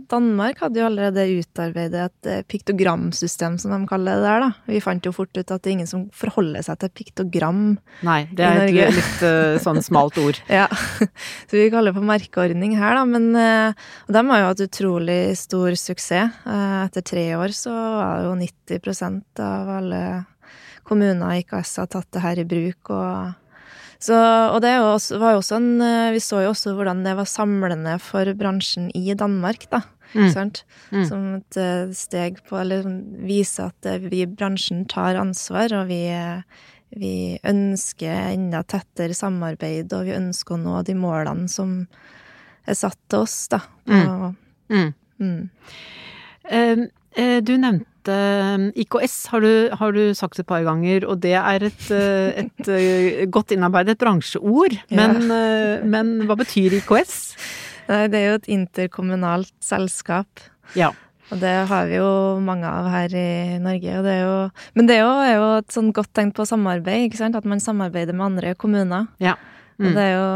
Danmark 0.10 0.60
hadde 0.64 0.82
jo 0.82 0.88
allerede 0.88 1.26
utarbeidet 1.40 2.02
et 2.10 2.30
eh, 2.30 2.42
piktogramsystem, 2.50 3.58
som 3.62 3.74
de 3.74 3.90
kaller 3.90 4.18
det 4.20 4.26
der, 4.26 4.44
da. 4.44 4.50
Vi 4.70 4.82
fant 4.84 5.06
jo 5.06 5.14
fort 5.16 5.32
ut 5.38 5.44
at 5.44 5.62
det 5.64 5.70
er 5.70 5.76
ingen 5.78 5.90
som 5.90 6.08
forholder 6.16 6.66
seg 6.66 6.80
til 6.82 6.94
piktogram 7.00 7.62
Nei, 8.06 8.20
det 8.36 8.46
er 8.46 8.64
et 8.66 8.98
litt 8.98 9.24
uh, 9.26 9.58
sånn 9.62 9.82
smalt 9.86 10.18
ord. 10.22 10.42
ja. 10.60 10.68
Så 11.50 11.58
vi 11.58 11.70
kaller 11.74 11.94
det 11.94 12.00
for 12.00 12.10
merkeordning 12.10 12.76
her, 12.80 12.98
da. 13.00 13.06
Men 13.10 13.30
Og 13.34 14.16
de 14.16 14.24
har 14.32 14.42
jo 14.42 14.50
hatt 14.52 14.66
utrolig 14.66 15.22
stor 15.40 15.78
suksess. 15.80 16.42
Etter 16.50 17.06
tre 17.06 17.26
år 17.38 17.54
så 17.56 17.74
var 17.74 18.26
jo 18.26 18.34
90% 18.40 19.42
av 19.46 19.70
alle 19.80 20.02
kommuner 20.88 21.36
i 21.36 21.44
IKS 21.44 21.76
har 21.84 21.90
tatt 21.92 22.10
det 22.16 22.24
her 22.24 22.42
i 22.42 22.48
bruk. 22.50 22.90
og 22.90 23.39
så, 24.00 24.16
og 24.54 24.62
det 24.64 24.72
var 24.80 25.34
jo 25.36 25.42
også 25.42 25.58
en 25.58 25.82
eh, 25.84 26.14
Vi 26.16 26.22
så 26.24 26.44
jo 26.46 26.54
også 26.54 26.72
hvordan 26.78 27.04
det 27.04 27.18
var 27.20 27.28
samlende 27.28 27.98
for 28.00 28.32
bransjen 28.40 28.88
i 28.96 29.12
Danmark, 29.14 29.68
da. 29.72 29.84
Mm. 30.14 30.32
Mm. 30.90 31.04
Som 31.06 31.26
et 31.36 31.58
eh, 31.60 31.92
steg 31.94 32.40
på 32.48 32.58
Eller 32.58 32.88
vise 33.28 33.68
at 33.68 33.86
eh, 33.86 34.00
vi 34.02 34.24
i 34.24 34.30
bransjen 34.30 34.88
tar 34.90 35.20
ansvar, 35.20 35.76
og 35.82 35.92
vi, 35.92 36.02
vi 36.96 37.14
ønsker 37.44 38.32
enda 38.32 38.64
tettere 38.64 39.18
samarbeid, 39.18 39.92
og 39.94 40.08
vi 40.08 40.16
ønsker 40.16 40.56
å 40.56 40.64
nå 40.64 40.80
de 40.88 40.96
målene 40.98 41.52
som 41.52 41.84
er 42.70 42.80
satt 42.80 43.00
til 43.12 43.28
oss, 43.28 43.38
da. 43.52 43.62
På, 43.84 44.32
mm. 44.72 44.90
Uh, 46.50 47.40
du 47.44 47.52
nevnte 47.60 47.99
Eh, 48.10 48.68
IKS 48.84 49.16
har 49.34 49.44
du, 49.46 49.52
har 49.80 49.96
du, 49.96 50.02
sagt 50.18 50.40
et 50.42 50.48
par 50.50 50.64
ganger, 50.68 51.06
og 51.10 51.22
det 51.24 51.36
er 51.40 51.66
et, 51.70 51.84
eh, 51.96 52.44
et, 52.44 52.70
eh, 52.70 53.26
godt 53.32 53.54
innarbeidet 53.56 53.98
bransjeord. 54.02 54.78
Men, 54.90 55.22
ja. 55.28 55.84
men, 55.84 56.16
hva 56.30 56.38
betyr 56.40 56.80
IKS? 56.82 57.20
Nei, 57.90 58.08
det 58.12 58.20
er 58.20 58.28
jo 58.28 58.40
et 58.40 58.50
interkommunalt 58.54 59.54
selskap. 59.66 60.44
Ja. 60.78 60.92
Og 61.30 61.42
det 61.42 61.54
har 61.70 61.90
vi 61.90 61.98
jo 62.00 62.12
mange 62.42 62.66
av 62.66 62.88
her 62.90 63.14
i 63.14 63.58
Norge. 63.62 64.02
Det 64.06 64.16
jo, 64.24 64.36
men 64.78 64.90
det 64.90 64.98
er 64.98 65.04
jo, 65.04 65.12
er 65.22 65.36
jo 65.36 65.50
et 65.60 65.74
sånn 65.74 65.92
godt 65.94 66.12
tegn 66.18 66.34
på 66.34 66.46
samarbeid, 66.50 67.08
ikke 67.08 67.22
sant? 67.22 67.38
At 67.38 67.46
man 67.50 67.62
samarbeider 67.62 68.18
med 68.18 68.32
andre 68.32 68.56
kommuner. 68.58 69.10
Ja. 69.22 69.36
Mm. 69.78 69.92
Og 69.92 69.98
det 69.98 70.06
er 70.08 70.16
jo 70.16 70.30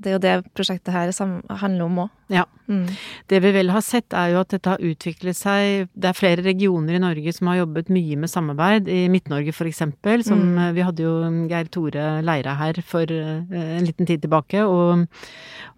det 0.00 0.08
er 0.08 0.16
jo 0.16 0.22
det 0.24 0.34
prosjektet 0.56 0.94
her 0.94 1.12
handler 1.60 1.84
om 1.84 2.02
òg. 2.06 2.16
Ja. 2.30 2.46
Mm. 2.70 2.86
Det 3.26 3.40
vi 3.42 3.50
vel 3.50 3.72
har 3.74 3.82
sett, 3.82 4.14
er 4.14 4.30
jo 4.30 4.40
at 4.44 4.52
dette 4.54 4.70
har 4.70 4.84
utviklet 4.86 5.34
seg 5.34 5.88
Det 5.90 6.10
er 6.12 6.14
flere 6.14 6.44
regioner 6.44 6.94
i 6.94 7.02
Norge 7.02 7.32
som 7.34 7.48
har 7.50 7.58
jobbet 7.64 7.90
mye 7.90 8.18
med 8.20 8.30
samarbeid. 8.30 8.86
I 8.86 9.08
Midt-Norge 9.10 9.54
for 9.56 9.66
eksempel. 9.70 10.22
Som 10.26 10.52
mm. 10.52 10.60
Eh, 10.60 10.74
vi 10.78 10.84
hadde 10.86 11.06
jo 11.06 11.14
Geir 11.50 11.70
Tore 11.72 12.04
Leira 12.26 12.54
her 12.60 12.78
for 12.86 13.10
eh, 13.10 13.42
en 13.50 13.88
liten 13.88 14.06
tid 14.06 14.22
tilbake. 14.22 14.62
Og, 14.62 15.02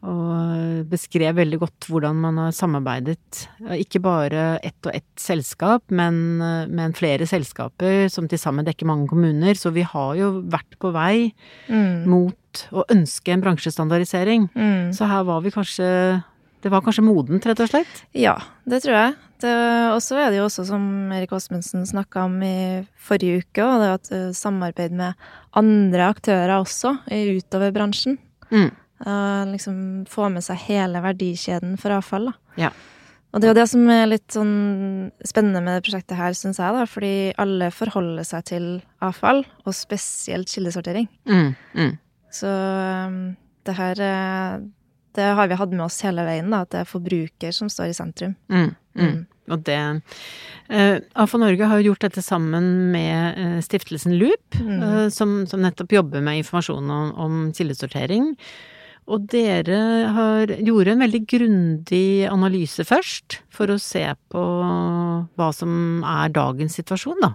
og 0.05 0.91
beskrev 0.93 1.39
veldig 1.39 1.63
godt 1.63 1.89
hvordan 1.89 2.21
man 2.21 2.41
har 2.45 2.57
samarbeidet. 2.57 3.47
Ikke 3.79 4.03
bare 4.05 4.59
ett 4.61 4.91
og 4.91 4.93
ett 4.93 5.09
selskap, 5.21 5.87
men, 5.89 6.43
eh, 6.45 6.69
men 6.69 6.97
flere 6.99 7.29
selskaper 7.31 8.11
som 8.13 8.29
til 8.29 8.41
sammen 8.41 8.69
dekker 8.69 8.91
mange 8.91 9.09
kommuner. 9.09 9.57
Så 9.57 9.73
vi 9.73 9.87
har 9.87 10.13
jo 10.21 10.35
vært 10.53 10.77
på 10.83 10.93
vei 10.93 11.33
mm. 11.73 12.05
mot 12.05 12.67
å 12.77 12.85
ønske 12.93 13.33
en 13.33 13.41
bransjestandardisering. 13.41 14.51
Mm. 14.53 14.93
Så 14.93 15.09
her 15.09 15.25
var 15.25 15.41
vi 15.41 15.55
kanskje 15.55 15.89
Det 16.63 16.71
var 16.71 16.83
kanskje 16.85 17.05
modent, 17.05 17.47
rett 17.49 17.61
og 17.65 17.71
slett? 17.71 18.03
Ja, 18.15 18.37
det 18.69 18.85
tror 18.85 18.95
jeg. 18.95 19.15
Og 19.93 19.99
så 20.05 20.21
er 20.23 20.31
det 20.31 20.39
jo 20.39 20.47
også, 20.47 20.65
som 20.69 20.85
Erik 21.11 21.33
Åsmundsen 21.35 21.83
snakka 21.89 22.29
om 22.29 22.37
i 22.47 22.85
forrige 23.03 23.43
uke, 23.43 23.65
og 23.67 23.83
det 23.83 23.89
at 23.97 24.13
eh, 24.15 24.29
samarbeid 24.37 24.95
med 24.95 25.19
andre 25.59 26.07
aktører 26.13 26.55
også 26.61 26.95
utover 27.11 27.75
bransjen. 27.75 28.21
Mm. 28.53 28.71
Liksom 29.51 29.77
få 30.07 30.29
med 30.31 30.47
seg 30.47 30.61
hele 30.69 31.03
verdikjeden 31.03 31.75
for 31.83 31.97
avfall, 31.97 32.31
da. 32.31 32.39
Ja. 32.69 32.71
Og 33.33 33.41
det 33.41 33.49
er 33.49 33.55
jo 33.55 33.57
det 33.57 33.69
som 33.71 33.87
er 33.89 34.11
litt 34.11 34.35
sånn 34.35 34.57
spennende 35.25 35.63
med 35.65 35.79
det 35.79 35.87
prosjektet 35.87 36.19
her, 36.19 36.35
syns 36.37 36.61
jeg, 36.61 36.77
da. 36.77 36.85
Fordi 36.87 37.15
alle 37.41 37.71
forholder 37.73 38.29
seg 38.29 38.45
til 38.51 38.67
avfall, 39.03 39.43
og 39.65 39.75
spesielt 39.75 40.53
kildesortering. 40.53 41.09
Mm, 41.27 41.55
mm. 41.73 41.95
Så 42.33 42.53
um, 42.53 43.19
det 43.67 43.75
her 43.79 44.05
eh, 44.05 44.63
Det 45.17 45.29
har 45.37 45.49
vi 45.51 45.59
hatt 45.61 45.75
med 45.75 45.85
oss 45.85 46.01
hele 46.07 46.25
veien, 46.27 46.51
da. 46.53 46.63
At 46.65 46.73
det 46.73 46.83
er 46.83 46.89
forbruker 46.89 47.53
som 47.55 47.69
står 47.73 47.93
i 47.93 47.97
sentrum. 47.97 48.35
Mm, 48.53 48.75
mm. 48.99 49.17
Og 49.53 49.65
det 49.67 49.79
uh, 50.71 50.99
AFA 51.19 51.41
Norge 51.43 51.69
har 51.69 51.81
jo 51.81 51.91
gjort 51.91 52.05
dette 52.07 52.23
sammen 52.25 52.69
med 52.95 53.39
uh, 53.39 53.59
stiftelsen 53.65 54.15
Loop, 54.21 54.39
Mm. 54.63 54.83
uh, 54.83 55.09
som, 55.11 55.43
som 55.49 55.63
nettopp 55.65 55.93
jobber 55.93 56.23
med 56.25 56.43
informasjon 56.43 56.91
om, 56.93 57.11
om 57.19 57.41
kildesortering. 57.57 58.33
Og 59.11 59.25
dere 59.33 59.79
har, 60.15 60.53
gjorde 60.63 60.93
en 60.95 61.03
veldig 61.03 61.23
grundig 61.27 62.29
analyse 62.31 62.85
først, 62.87 63.41
for 63.51 63.73
å 63.73 63.79
se 63.83 64.05
på 64.31 64.43
hva 65.35 65.49
som 65.57 66.05
er 66.07 66.31
dagens 66.33 66.79
situasjon, 66.79 67.19
da. 67.25 67.33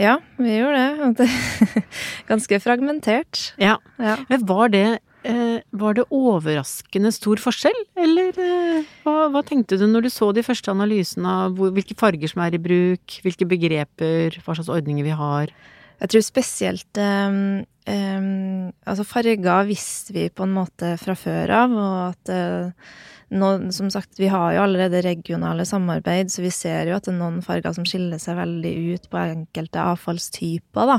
Ja, 0.00 0.16
vi 0.40 0.56
gjorde 0.56 1.14
det. 1.20 1.28
Ganske 2.30 2.58
fragmentert. 2.64 3.52
Ja. 3.60 3.76
Ja. 4.00 4.16
Men 4.30 4.46
var 4.48 4.72
det, 4.72 4.86
eh, 4.96 4.98
var 5.22 5.96
det 5.98 6.06
overraskende 6.14 7.10
stor 7.12 7.40
forskjell, 7.42 7.76
eller 8.00 8.38
eh, 8.40 8.86
hva, 9.04 9.28
hva 9.32 9.42
tenkte 9.44 9.76
du 9.80 9.84
når 9.88 10.06
du 10.06 10.10
så 10.12 10.30
de 10.32 10.44
første 10.46 10.72
analysene 10.72 11.34
av 11.44 11.58
hvor, 11.58 11.74
hvilke 11.76 11.96
farger 11.98 12.30
som 12.30 12.40
er 12.46 12.56
i 12.56 12.62
bruk, 12.62 13.18
hvilke 13.24 13.48
begreper, 13.48 14.40
hva 14.44 14.56
slags 14.56 14.72
ordninger 14.72 15.04
vi 15.04 15.16
har? 15.16 15.52
Jeg 16.00 16.14
tror 16.14 16.24
spesielt 16.24 16.96
um, 16.96 17.60
um, 17.84 18.72
Altså, 18.88 19.04
farger 19.04 19.68
visste 19.68 20.16
vi 20.16 20.30
på 20.32 20.46
en 20.46 20.56
måte 20.56 20.94
fra 21.02 21.16
før 21.18 21.52
av, 21.58 21.76
og 21.76 21.98
at 22.06 22.32
uh, 22.32 22.88
nå, 23.30 23.50
som 23.76 23.92
sagt, 23.92 24.16
vi 24.18 24.30
har 24.32 24.56
jo 24.56 24.64
allerede 24.64 25.04
regionale 25.04 25.68
samarbeid, 25.68 26.32
så 26.32 26.42
vi 26.42 26.54
ser 26.54 26.88
jo 26.88 26.96
at 26.96 27.06
det 27.06 27.12
er 27.12 27.20
noen 27.20 27.44
farger 27.44 27.76
som 27.76 27.84
skiller 27.86 28.18
seg 28.22 28.40
veldig 28.40 28.74
ut 28.96 29.06
på 29.12 29.20
enkelte 29.20 29.84
avfallstyper, 29.92 30.96
da. 30.96 30.98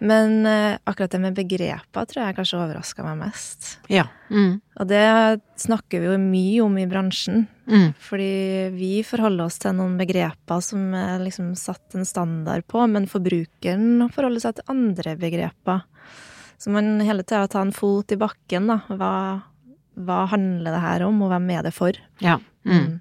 Men 0.00 0.46
uh, 0.48 0.78
akkurat 0.88 1.12
det 1.12 1.20
med 1.20 1.36
begreper 1.36 2.06
tror 2.08 2.22
jeg 2.22 2.36
kanskje 2.38 2.60
overraska 2.60 3.04
meg 3.04 3.18
mest. 3.20 3.74
Ja. 3.92 4.06
Mm. 4.32 4.60
Og 4.80 4.88
det 4.88 5.04
snakker 5.60 6.00
vi 6.00 6.08
jo 6.08 6.16
mye 6.22 6.62
om 6.64 6.78
i 6.80 6.86
bransjen. 6.88 7.44
Mm. 7.68 7.92
Fordi 8.00 8.32
vi 8.74 8.92
forholder 9.06 9.44
oss 9.44 9.60
til 9.60 9.76
noen 9.76 9.98
begreper 10.00 10.64
som 10.64 10.94
er 10.96 11.20
liksom 11.22 11.52
satt 11.58 11.98
en 11.98 12.08
standard 12.08 12.64
på, 12.70 12.80
men 12.88 13.10
forbrukeren 13.10 14.08
forholder 14.14 14.46
seg 14.46 14.58
til 14.58 14.72
andre 14.72 15.14
begreper. 15.20 15.84
Så 16.60 16.72
man 16.72 16.98
hele 17.04 17.24
tida 17.24 17.46
tar 17.48 17.68
en 17.68 17.76
fot 17.76 18.12
i 18.12 18.18
bakken, 18.20 18.72
da. 18.72 18.80
Hva, 18.88 19.12
hva 20.00 20.24
handler 20.32 20.76
det 20.76 20.82
her 20.82 21.06
om, 21.06 21.22
og 21.24 21.32
hvem 21.32 21.52
er 21.54 21.68
det 21.68 21.76
for? 21.76 21.96
Ja. 22.24 22.40
Mm. 22.68 22.98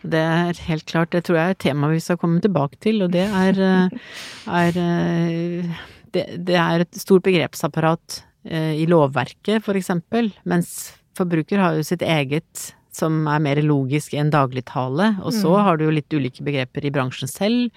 Det 0.00 0.20
er 0.24 0.60
helt 0.66 0.86
klart, 0.88 1.12
det 1.12 1.26
tror 1.26 1.36
jeg 1.36 1.52
er 1.52 1.54
et 1.54 1.64
tema 1.66 1.90
vi 1.90 2.00
skal 2.00 2.18
komme 2.20 2.40
tilbake 2.40 2.78
til, 2.80 3.02
og 3.04 3.12
det 3.12 3.26
er, 3.26 3.58
eh, 3.60 4.12
er 4.48 4.78
eh, 4.80 5.80
det, 6.12 6.24
det 6.46 6.56
er 6.56 6.84
et 6.84 6.98
stort 7.00 7.22
begrepsapparat 7.26 8.22
eh, 8.44 8.74
i 8.82 8.86
lovverket, 8.90 9.62
for 9.64 9.74
eksempel, 9.78 10.32
mens 10.44 10.92
forbruker 11.18 11.58
har 11.60 11.76
jo 11.78 11.82
sitt 11.86 12.02
eget 12.02 12.70
som 12.92 13.20
er 13.30 13.38
mer 13.38 13.60
logisk 13.62 14.14
enn 14.16 14.26
en 14.26 14.32
dagligtale, 14.34 15.12
og 15.22 15.30
så 15.32 15.52
Mm. 15.54 15.62
har 15.64 15.76
du 15.78 15.84
jo 15.84 15.90
litt 15.94 16.10
ulike 16.12 16.42
begreper 16.42 16.84
i 16.84 16.90
bransjen 16.90 17.28
selv, 17.30 17.70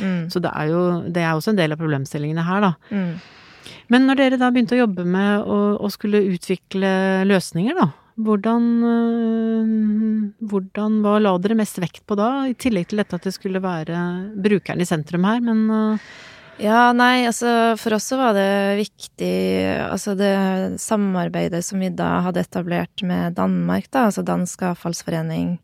Mm. 0.00 0.30
så 0.32 0.40
det 0.40 0.50
er 0.56 0.68
jo 0.72 0.84
det 1.12 1.20
er 1.22 1.32
også 1.34 1.50
en 1.52 1.56
del 1.60 1.72
av 1.72 1.78
problemstillingene 1.78 2.44
her, 2.44 2.60
da. 2.60 2.72
Mm. 2.90 3.20
Men 3.90 4.06
når 4.08 4.16
dere 4.16 4.38
da 4.40 4.50
begynte 4.50 4.76
å 4.76 4.86
jobbe 4.86 5.04
med 5.04 5.44
å, 5.44 5.58
å 5.80 5.90
skulle 5.92 6.24
utvikle 6.32 7.24
løsninger, 7.28 7.74
da, 7.76 7.90
hvordan, 8.16 8.62
øh, 8.88 10.32
hvordan 10.48 11.00
Hva 11.04 11.16
la 11.22 11.32
dere 11.42 11.56
mest 11.58 11.78
vekt 11.82 12.04
på 12.06 12.16
da, 12.16 12.46
i 12.48 12.54
tillegg 12.54 12.88
til 12.90 13.00
dette 13.02 13.18
at 13.18 13.26
det 13.26 13.34
skulle 13.36 13.60
være 13.62 13.98
brukeren 14.40 14.80
i 14.80 14.88
sentrum 14.88 15.24
her, 15.28 15.40
men 15.44 15.64
øh, 15.70 15.98
Ja, 16.62 16.92
nei, 16.94 17.24
altså 17.26 17.74
for 17.80 17.96
oss 17.96 18.06
så 18.12 18.18
var 18.20 18.36
det 18.36 18.78
viktig 18.78 19.30
Altså 19.88 20.14
det 20.14 20.34
samarbeidet 20.78 21.64
som 21.66 21.82
vi 21.82 21.90
da 21.90 22.20
hadde 22.28 22.44
etablert 22.44 23.02
med 23.02 23.34
Danmark, 23.38 23.88
da, 23.90 24.06
altså 24.08 24.22
Dansk 24.22 24.62
avfallsforening 24.70 25.56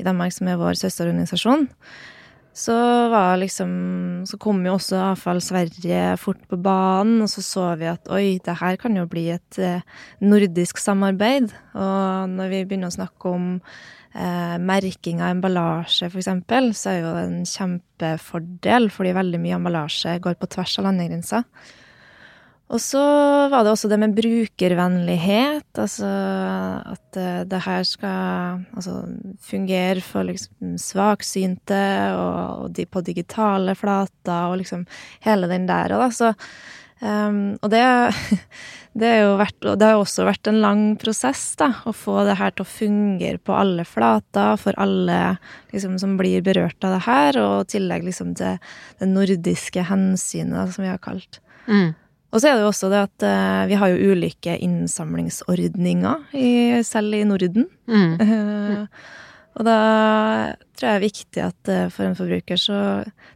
i 0.00 0.06
Danmark, 0.06 0.34
som 0.34 0.48
er 0.50 0.58
vår 0.58 0.74
søsterorganisasjon, 0.80 1.68
så 2.52 2.74
var 3.12 3.38
liksom 3.40 3.70
Så 4.26 4.38
kom 4.40 4.64
jo 4.66 4.74
også 4.74 4.98
Avfall 5.12 5.40
Sverige 5.44 6.16
fort 6.20 6.42
på 6.50 6.58
banen, 6.60 7.22
og 7.22 7.30
så 7.30 7.44
så 7.44 7.70
vi 7.80 7.88
at 7.92 8.10
oi, 8.10 8.38
det 8.44 8.58
her 8.60 8.76
kan 8.76 8.96
jo 8.96 9.06
bli 9.06 9.28
et 9.32 9.58
eh, 9.58 9.80
nordisk 10.20 10.78
samarbeid. 10.78 11.52
Og 11.74 12.30
når 12.34 12.52
vi 12.52 12.64
begynner 12.66 12.90
å 12.90 12.98
snakke 12.98 13.30
om 13.30 13.48
eh, 14.14 14.56
merking 14.62 15.22
av 15.22 15.34
emballasje, 15.36 16.10
eksempel, 16.10 16.72
så 16.76 16.92
er 16.92 16.98
jo 17.00 17.12
det 17.16 17.22
en 17.26 17.46
kjempefordel, 17.48 18.90
fordi 18.92 19.14
veldig 19.16 19.40
mye 19.42 19.60
emballasje 19.60 20.18
går 20.24 20.36
på 20.40 20.50
tvers 20.56 20.78
av 20.80 20.88
landegrenser. 20.90 21.46
Og 22.72 22.80
så 22.80 23.00
var 23.52 23.66
det 23.66 23.72
også 23.74 23.88
det 23.90 23.98
med 24.00 24.14
brukervennlighet, 24.16 25.68
altså 25.76 26.08
at 26.94 27.18
eh, 27.20 27.42
det 27.44 27.60
her 27.66 27.82
skal 27.84 28.62
altså, 28.72 28.94
fungere 29.44 30.00
for 30.00 30.24
liksom 30.24 30.78
svaksynte 30.80 31.82
og, 32.16 32.38
og 32.64 32.76
de 32.78 32.86
på 32.88 33.04
digitale 33.04 33.76
flater 33.76 34.48
og 34.48 34.62
liksom 34.62 34.86
hele 35.26 35.50
den 35.52 35.68
der 35.68 35.92
og 35.92 36.06
da, 36.06 36.08
så 36.16 36.32
Um, 37.02 37.56
og 37.58 37.72
det, 37.72 37.82
det, 39.00 39.10
vært, 39.40 39.56
det 39.58 39.86
har 39.86 39.96
jo 39.96 40.04
også 40.04 40.26
vært 40.28 40.46
en 40.46 40.60
lang 40.62 40.82
prosess, 41.00 41.40
da, 41.58 41.72
å 41.88 41.94
få 41.96 42.20
det 42.28 42.36
her 42.38 42.52
til 42.54 42.62
å 42.62 42.70
fungere 42.70 43.40
på 43.42 43.56
alle 43.58 43.82
flater, 43.88 44.54
for 44.62 44.78
alle 44.82 45.16
liksom, 45.74 45.96
som 45.98 46.14
blir 46.20 46.44
berørt 46.46 46.78
av 46.86 46.94
det 46.94 47.00
her, 47.08 47.40
og 47.42 47.56
i 47.64 47.72
tillegg 47.74 48.06
liksom 48.06 48.36
til 48.38 48.60
det 49.02 49.08
nordiske 49.10 49.82
hensynet, 49.88 50.54
da, 50.54 50.68
som 50.70 50.86
vi 50.86 50.92
har 50.92 51.02
kalt. 51.02 51.40
mm, 51.66 51.90
Og 52.30 52.38
så 52.38 52.48
er 52.48 52.54
det 52.54 52.62
jo 52.62 52.70
også 52.70 52.92
det 52.92 53.00
at 53.08 53.26
uh, 53.26 53.64
vi 53.72 53.80
har 53.80 53.90
jo 53.90 54.12
ulike 54.14 54.54
innsamlingsordninger, 54.62 56.28
i, 56.38 56.52
selv 56.86 57.18
i 57.18 57.24
Norden. 57.26 57.66
mm, 57.90 58.14
Eh, 58.22 58.86
og 59.58 59.66
da 59.66 59.80
tror 60.78 60.86
jeg 60.86 60.92
det 60.92 60.94
er 60.94 61.02
viktig 61.02 61.42
at 61.44 61.68
eh, 61.68 61.88
for 61.92 62.06
en 62.06 62.14
forbruker 62.16 62.56
så 62.56 62.76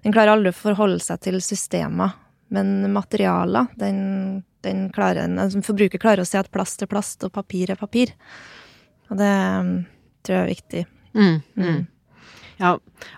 Den 0.00 0.14
klarer 0.14 0.32
aldri 0.32 0.49
å 0.49 0.56
forholde 0.56 1.02
seg 1.04 1.20
til 1.26 1.42
systemer, 1.44 2.14
men 2.52 2.92
materialer, 2.92 3.66
den, 3.80 3.98
den 4.66 4.86
klarer 4.94 5.24
en 5.24 5.40
altså, 5.42 5.62
Forbruker 5.66 6.00
klarer 6.02 6.22
å 6.22 6.28
se 6.28 6.38
at 6.40 6.52
plast 6.54 6.84
er 6.84 6.90
plast, 6.90 7.26
og 7.26 7.34
papir 7.34 7.72
er 7.74 7.80
papir. 7.80 8.14
Og 9.10 9.18
det 9.18 9.34
mm, 9.66 9.76
tror 10.26 10.36
jeg 10.36 10.44
er 10.44 10.54
viktig. 10.54 10.86
mm, 11.18 11.36
mm. 11.58 11.84
Ja, 12.56 12.70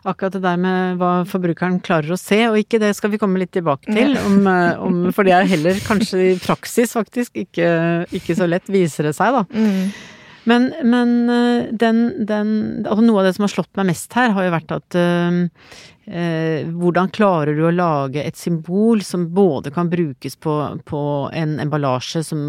akkurat 0.03 0.35
det 0.35 0.41
der 0.43 0.57
med 0.59 0.99
hva 0.99 1.23
forbrukeren 1.29 1.77
klarer 1.85 2.11
å 2.11 2.19
se 2.19 2.41
og 2.49 2.57
ikke, 2.59 2.81
det 2.83 2.91
skal 2.99 3.13
vi 3.13 3.21
komme 3.23 3.39
litt 3.39 3.53
tilbake 3.55 3.87
til. 3.87 4.17
Om, 4.19 4.39
øh, 4.51 4.81
om, 4.83 4.97
for 5.15 5.29
det 5.29 5.37
er 5.37 5.47
heller 5.47 5.79
kanskje 5.87 6.23
i 6.33 6.39
praksis 6.43 6.97
faktisk 6.97 7.39
ikke, 7.45 7.69
ikke 8.19 8.35
så 8.35 8.49
lett, 8.51 8.67
viser 8.67 9.07
det 9.07 9.15
seg, 9.15 9.39
da. 9.39 9.45
Mm. 9.55 9.93
Men, 10.49 10.67
men 10.91 11.15
øh, 11.31 11.69
den, 11.71 12.03
den 12.27 12.51
altså 12.83 13.05
Noe 13.05 13.23
av 13.23 13.29
det 13.29 13.37
som 13.37 13.47
har 13.47 13.53
slått 13.53 13.71
meg 13.79 13.91
mest 13.93 14.19
her, 14.19 14.35
har 14.35 14.49
jo 14.49 14.55
vært 14.57 14.75
at 14.75 14.99
øh, 14.99 15.41
eh, 16.09 16.69
hvordan 16.69 17.11
klarer 17.15 17.57
du 17.57 17.65
å 17.69 17.75
lage 17.75 18.23
et 18.25 18.39
symbol 18.39 19.03
som 19.07 19.29
både 19.35 19.73
kan 19.75 19.91
brukes 19.93 20.39
på, 20.41 20.55
på 20.89 21.03
en 21.37 21.57
emballasje 21.63 22.25
som 22.27 22.41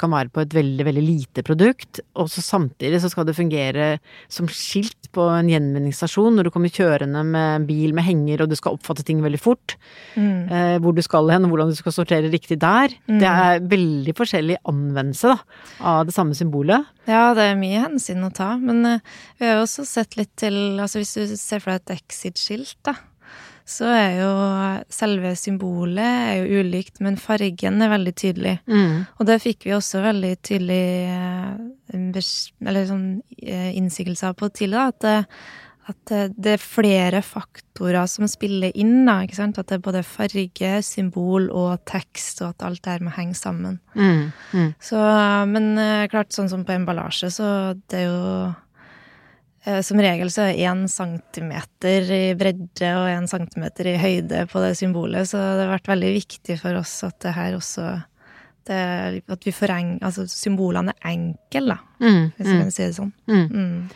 kan 0.00 0.14
være 0.14 0.32
på 0.32 0.42
et 0.44 0.56
veldig, 0.56 0.86
veldig 0.88 1.04
lite 1.04 1.44
produkt, 1.46 2.02
og 2.18 2.30
så 2.32 2.44
samtidig 2.44 3.02
så 3.02 3.12
skal 3.12 3.28
det 3.28 3.36
fungere 3.38 3.90
som 4.32 4.48
skilt 4.50 5.10
på 5.14 5.24
en 5.32 5.48
gjenvinningsstasjon 5.50 6.36
når 6.36 6.48
du 6.48 6.52
kommer 6.54 6.72
kjørende 6.72 7.22
med 7.26 7.48
en 7.54 7.68
bil 7.68 7.94
med 7.96 8.06
henger 8.06 8.44
og 8.44 8.50
du 8.50 8.56
skal 8.58 8.76
oppfatte 8.76 9.04
ting 9.06 9.22
veldig 9.24 9.40
fort. 9.40 9.76
Mm. 10.16 10.48
Eh, 10.48 10.76
hvor 10.82 10.96
du 10.96 11.02
skal 11.04 11.30
hen 11.32 11.46
og 11.46 11.54
hvordan 11.54 11.72
du 11.72 11.78
skal 11.78 11.94
sortere 11.94 12.32
riktig 12.32 12.60
der. 12.62 12.92
Mm. 13.08 13.18
Det 13.22 13.32
er 13.32 13.64
veldig 13.72 14.14
forskjellig 14.18 14.60
anvendelse 14.68 15.32
da, 15.32 15.38
av 15.92 16.06
det 16.08 16.16
samme 16.16 16.36
symbolet. 16.38 16.88
Ja, 17.08 17.32
det 17.36 17.46
er 17.48 17.56
mye 17.56 17.80
hensyn 17.86 18.26
å 18.26 18.32
ta, 18.34 18.50
men 18.60 18.84
eh, 18.84 19.04
vi 19.40 19.48
har 19.48 19.58
jo 19.58 19.64
også 19.64 19.86
sett 19.88 20.18
litt 20.18 20.34
til 20.38 20.56
Altså 20.78 21.00
hvis 21.00 21.14
du 21.16 21.36
ser 21.38 21.62
for 21.62 21.72
deg 21.72 21.80
et 21.80 21.94
Exit-skilt, 21.98 22.77
da, 22.86 22.94
så 23.68 23.84
er 23.92 24.14
jo 24.22 24.28
selve 24.88 25.34
symbolet 25.36 25.98
er 26.00 26.38
jo 26.48 26.62
ulikt, 26.62 27.00
men 27.04 27.18
fargen 27.20 27.82
er 27.84 27.90
veldig 27.92 28.14
tydelig. 28.16 28.54
Mm. 28.66 29.06
Og 29.18 29.26
det 29.28 29.40
fikk 29.44 29.66
vi 29.68 29.74
også 29.76 30.00
veldig 30.06 30.34
tydelig 30.40 30.82
eh, 31.12 31.56
eller 31.92 32.86
sånn 32.88 33.08
eh, 33.42 33.70
innsigelser 33.76 34.32
på 34.38 34.48
tidlig, 34.56 34.78
da, 34.78 34.86
at, 34.88 35.00
det- 35.00 35.26
at 35.88 36.12
det- 36.36 36.52
er 36.54 36.58
flere 36.60 37.20
faktorer 37.24 38.06
som 38.08 38.26
spiller 38.28 38.72
inn, 38.74 39.04
da, 39.06 39.20
ikke 39.24 39.36
sant? 39.36 39.58
At 39.58 39.68
det 39.68 39.76
er 39.78 39.84
både 39.90 40.02
farge, 40.04 40.82
symbol 40.84 41.50
og 41.50 41.84
tekst, 41.88 42.42
og 42.42 42.50
at 42.50 42.62
alt 42.68 42.82
det 42.82 42.92
her 42.92 43.04
må 43.04 43.10
henge 43.16 43.34
sammen. 43.36 43.78
Mm. 43.94 44.32
Mm. 44.52 44.74
Så, 44.80 44.96
men 45.48 45.78
eh, 45.78 46.06
klart, 46.08 46.32
sånn 46.32 46.48
som 46.48 46.64
på 46.64 46.72
emballasje, 46.76 47.30
så 47.32 47.74
det 47.88 48.00
er 48.02 48.04
jo 48.08 48.48
eh, 48.48 48.54
Som 49.84 50.00
regel 50.00 50.30
så 50.32 50.46
er 50.48 50.60
én 50.70 50.86
centimeter 50.88 52.06
i 52.14 52.22
bredde 52.38 52.92
og 52.96 53.08
én 53.10 53.26
centimeter 53.28 53.90
i 53.90 53.98
høyde 54.00 54.46
på 54.48 54.62
det 54.64 54.70
symbolet, 54.78 55.28
så 55.28 55.40
det 55.58 55.66
har 55.66 55.74
vært 55.74 55.90
veldig 55.90 56.12
viktig 56.14 56.56
for 56.62 56.78
oss 56.80 56.94
at 57.04 57.18
det 57.24 57.34
her 57.36 57.56
også 57.58 57.88
det, 58.68 59.22
at 59.28 59.46
vi 59.46 59.54
foreng... 59.54 59.94
Altså 60.04 60.26
symbolene 60.30 60.94
er 60.96 61.12
enkle, 61.14 61.74
da, 61.74 61.78
Mm, 61.98 62.28
hvis 62.36 62.46
jeg 62.46 62.54
mm, 62.54 62.60
kan 62.62 62.74
si 62.74 62.84
det 62.84 62.96
sånn. 62.96 63.12
mm. 63.26 63.46
Mm. 63.52 63.88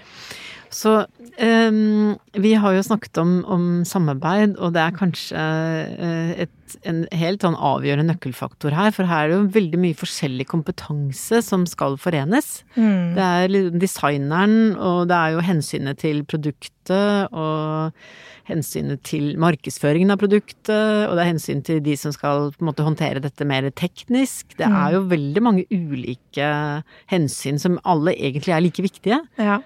Så 0.73 0.93
um, 1.05 2.15
vi 2.41 2.55
har 2.57 2.73
jo 2.73 2.83
snakket 2.83 3.19
om, 3.21 3.33
om 3.45 3.65
samarbeid, 3.85 4.57
og 4.57 4.73
det 4.73 4.81
er 4.81 4.95
kanskje 4.97 5.37
eh, 5.37 6.31
en 6.89 7.05
helt 7.17 7.45
sånn 7.45 7.57
avgjørende 7.59 8.15
nøkkelfaktor 8.15 8.75
her, 8.77 8.91
for 8.95 9.09
her 9.09 9.27
er 9.27 9.33
det 9.33 9.39
jo 9.39 9.55
veldig 9.59 9.81
mye 9.85 9.99
forskjellig 9.99 10.49
kompetanse 10.51 11.43
som 11.45 11.65
skal 11.69 11.99
forenes. 12.01 12.63
Mm. 12.77 13.15
Det 13.17 13.29
er 13.29 13.55
liksom 13.55 13.81
designeren, 13.83 14.59
og 14.77 15.09
det 15.11 15.19
er 15.19 15.37
jo 15.37 15.47
hensynet 15.47 16.03
til 16.03 16.23
produktet, 16.29 17.33
og 17.33 17.93
hensynet 18.49 19.03
til 19.07 19.33
markedsføringen 19.41 20.13
av 20.15 20.21
produktet, 20.21 21.07
og 21.07 21.15
det 21.15 21.25
er 21.25 21.31
hensyn 21.31 21.63
til 21.67 21.83
de 21.85 21.95
som 21.99 22.15
skal 22.15 22.51
på 22.55 22.63
en 22.63 22.71
måte 22.71 22.87
håndtere 22.87 23.23
dette 23.23 23.47
mer 23.49 23.69
teknisk. 23.79 24.57
Det 24.59 24.67
er 24.67 24.97
jo 24.97 25.05
veldig 25.11 25.43
mange 25.45 25.67
ulike 25.71 26.49
hensyn 27.13 27.61
som 27.63 27.79
alle 27.89 28.17
egentlig 28.17 28.57
er 28.57 28.65
like 28.65 28.85
viktige. 28.85 29.21
Ja. 29.39 29.61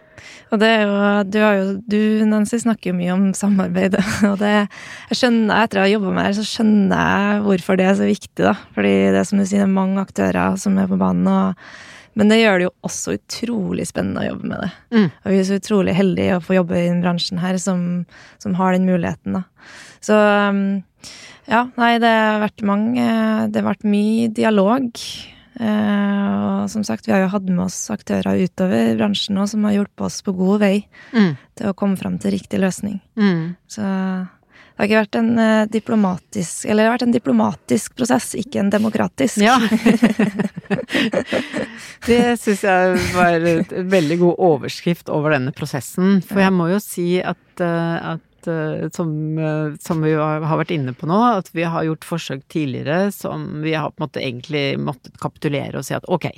Og 0.50 0.60
det 0.62 0.68
er 0.72 0.82
jo 0.86 0.94
Du, 1.28 1.38
har 1.42 1.54
jo, 1.58 1.64
du 1.84 2.24
Nancy, 2.24 2.56
snakker 2.62 2.90
jo 2.90 2.96
mye 2.96 3.12
om 3.14 3.26
samarbeid, 3.36 3.96
og 4.30 4.38
det 4.40 4.52
jeg 4.52 5.20
skjønner, 5.20 5.64
Etter 5.66 5.80
å 5.80 5.84
ha 5.84 5.90
jobba 5.90 6.12
med 6.16 6.28
det, 6.28 6.36
så 6.38 6.46
skjønner 6.48 6.95
jeg 6.96 7.42
hvorfor 7.44 7.78
det 7.78 7.86
er 7.90 7.98
så 7.98 8.08
viktig, 8.08 8.42
da. 8.44 8.54
Fordi 8.76 8.94
det 9.12 9.20
er 9.20 9.28
som 9.28 9.38
du 9.40 9.44
sier, 9.46 9.62
det 9.62 9.68
er 9.68 9.76
mange 9.76 10.02
aktører 10.02 10.56
som 10.60 10.78
er 10.80 10.88
på 10.90 10.98
banen, 11.00 11.28
og 11.28 11.54
men 12.16 12.30
det 12.32 12.38
gjør 12.40 12.54
det 12.56 12.64
jo 12.64 12.72
også 12.88 13.12
utrolig 13.18 13.84
spennende 13.90 14.22
å 14.22 14.28
jobbe 14.30 14.48
med 14.48 14.62
det. 14.64 14.68
Mm. 14.96 15.08
Og 15.20 15.26
vi 15.28 15.36
er 15.36 15.44
så 15.44 15.58
utrolig 15.60 15.92
heldige 15.98 16.38
å 16.38 16.40
få 16.40 16.54
jobbe 16.56 16.78
i 16.80 16.86
den 16.88 17.02
bransjen 17.04 17.42
her 17.42 17.58
som, 17.60 17.82
som 18.40 18.54
har 18.56 18.72
den 18.72 18.86
muligheten, 18.88 19.36
da. 19.36 19.42
Så 20.00 20.16
um, 20.16 20.62
ja, 21.44 21.66
nei, 21.76 21.90
det 22.00 22.08
har 22.08 22.40
vært 22.40 22.64
mange 22.64 23.04
Det 23.52 23.60
har 23.60 23.68
vært 23.68 23.84
mye 23.84 24.30
dialog. 24.32 24.96
Eh, 25.60 26.32
og 26.62 26.70
som 26.72 26.82
sagt, 26.84 27.06
vi 27.06 27.12
har 27.14 27.22
jo 27.26 27.30
hatt 27.32 27.46
med 27.48 27.62
oss 27.64 27.76
aktører 27.92 28.40
utover 28.44 28.96
bransjen 28.98 29.38
òg 29.40 29.48
som 29.52 29.64
har 29.68 29.76
hjulpet 29.76 30.04
oss 30.08 30.18
på 30.24 30.34
god 30.36 30.60
vei 30.64 30.74
Mm. 31.12 31.36
til 31.56 31.68
å 31.70 31.74
komme 31.76 31.96
fram 31.96 32.18
til 32.18 32.32
riktig 32.32 32.60
løsning. 32.60 33.00
Mm. 33.16 33.56
Så 33.68 33.84
det 34.76 34.82
har 34.82 34.88
ikke 34.90 35.00
vært 35.00 35.16
en 35.16 35.38
eh, 35.40 35.68
diplomatisk 35.72 36.66
Eller 36.68 36.82
det 36.82 36.88
har 36.90 36.94
vært 36.98 37.06
en 37.06 37.14
diplomatisk 37.14 37.94
prosess, 37.96 38.34
ikke 38.36 38.60
en 38.60 38.68
demokratisk. 38.74 39.40
Ja. 39.40 39.56
det 42.08 42.18
syns 42.42 42.64
jeg 42.66 42.98
var 43.14 43.46
et 43.48 43.72
veldig 43.72 44.18
god 44.20 44.42
overskrift 44.50 45.08
over 45.08 45.32
denne 45.32 45.54
prosessen. 45.56 46.20
For 46.20 46.44
jeg 46.44 46.52
må 46.52 46.68
jo 46.74 46.82
si 46.84 47.06
at, 47.24 47.40
eh, 47.64 48.10
at 48.12 48.50
eh, 48.52 48.84
som, 48.92 49.16
som 49.80 50.04
vi 50.04 50.12
har 50.12 50.44
vært 50.44 50.76
inne 50.76 50.92
på 50.92 51.08
nå, 51.08 51.22
at 51.40 51.48
vi 51.56 51.64
har 51.64 51.88
gjort 51.88 52.10
forsøk 52.12 52.44
tidligere 52.52 53.08
som 53.16 53.64
vi 53.64 53.72
har 53.80 53.88
på 53.94 54.02
en 54.02 54.08
måte 54.10 54.26
egentlig 54.28 54.66
måttet 54.76 55.16
kapitulere 55.24 55.80
og 55.80 55.88
si 55.88 55.96
at 55.96 56.04
ok, 56.04 56.28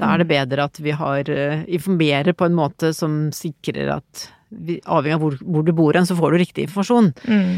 da 0.00 0.14
er 0.14 0.24
det 0.24 0.30
bedre 0.32 0.64
at 0.64 0.80
vi 0.80 0.96
har 0.96 1.28
informerer 1.28 2.32
på 2.32 2.48
en 2.48 2.56
måte 2.56 2.96
som 2.96 3.26
sikrer 3.36 3.98
at 4.00 4.30
avhengig 4.50 5.16
av 5.16 5.24
hvor, 5.24 5.36
hvor 5.42 5.66
du 5.66 5.74
bor 5.76 5.96
hen, 5.96 6.08
så 6.08 6.16
får 6.18 6.32
du 6.32 6.42
riktig 6.42 6.66
informasjon. 6.66 7.12
Mm. 7.26 7.52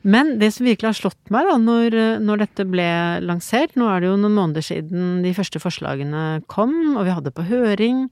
Men 0.00 0.38
det 0.40 0.48
som 0.54 0.64
virkelig 0.64 0.88
har 0.88 0.96
slått 0.96 1.32
meg 1.32 1.48
da, 1.48 1.58
når, 1.60 1.96
når 2.24 2.44
dette 2.46 2.64
ble 2.68 2.88
lansert, 3.26 3.74
nå 3.76 3.90
er 3.90 4.00
det 4.00 4.08
jo 4.08 4.20
noen 4.22 4.38
måneder 4.38 4.64
siden 4.64 5.20
de 5.24 5.34
første 5.36 5.60
forslagene 5.60 6.40
kom, 6.48 6.72
og 6.94 7.04
vi 7.04 7.12
hadde 7.12 7.34
på 7.36 7.44
høring, 7.50 8.06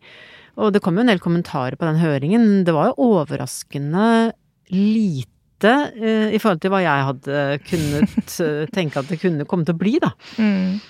og 0.59 0.75
det 0.75 0.83
kom 0.85 0.99
jo 0.99 1.07
en 1.07 1.13
del 1.13 1.23
kommentarer 1.23 1.79
på 1.79 1.89
den 1.89 2.01
høringen, 2.03 2.47
det 2.67 2.75
var 2.77 2.91
jo 2.91 3.13
overraskende 3.15 4.35
lite 4.75 5.75
eh, 5.97 6.35
i 6.35 6.41
forhold 6.43 6.61
til 6.63 6.75
hva 6.75 6.83
jeg 6.85 7.09
hadde 7.09 7.43
kunnet 7.71 8.37
eh, 8.45 8.65
tenke 8.75 9.01
at 9.01 9.09
det 9.09 9.21
kunne 9.23 9.49
komme 9.49 9.69
til 9.69 9.79
å 9.79 9.81
bli, 9.81 9.97
da. 10.03 10.13
Mm. 10.37 10.81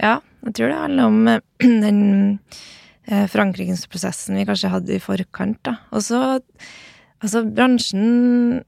Ja, 0.00 0.18
jeg 0.46 0.56
tror 0.56 0.70
det 0.70 0.82
handler 0.84 1.10
om 1.10 1.32
eh, 1.32 1.42
den 1.86 2.04
forankringsprosessen 3.10 4.38
vi 4.38 4.46
kanskje 4.48 4.72
hadde 4.72 4.96
i 4.96 5.02
forkant, 5.02 5.60
da. 5.66 5.78
Og 5.94 6.06
så 6.06 6.40
Altså, 7.20 7.42
bransjen 7.44 8.62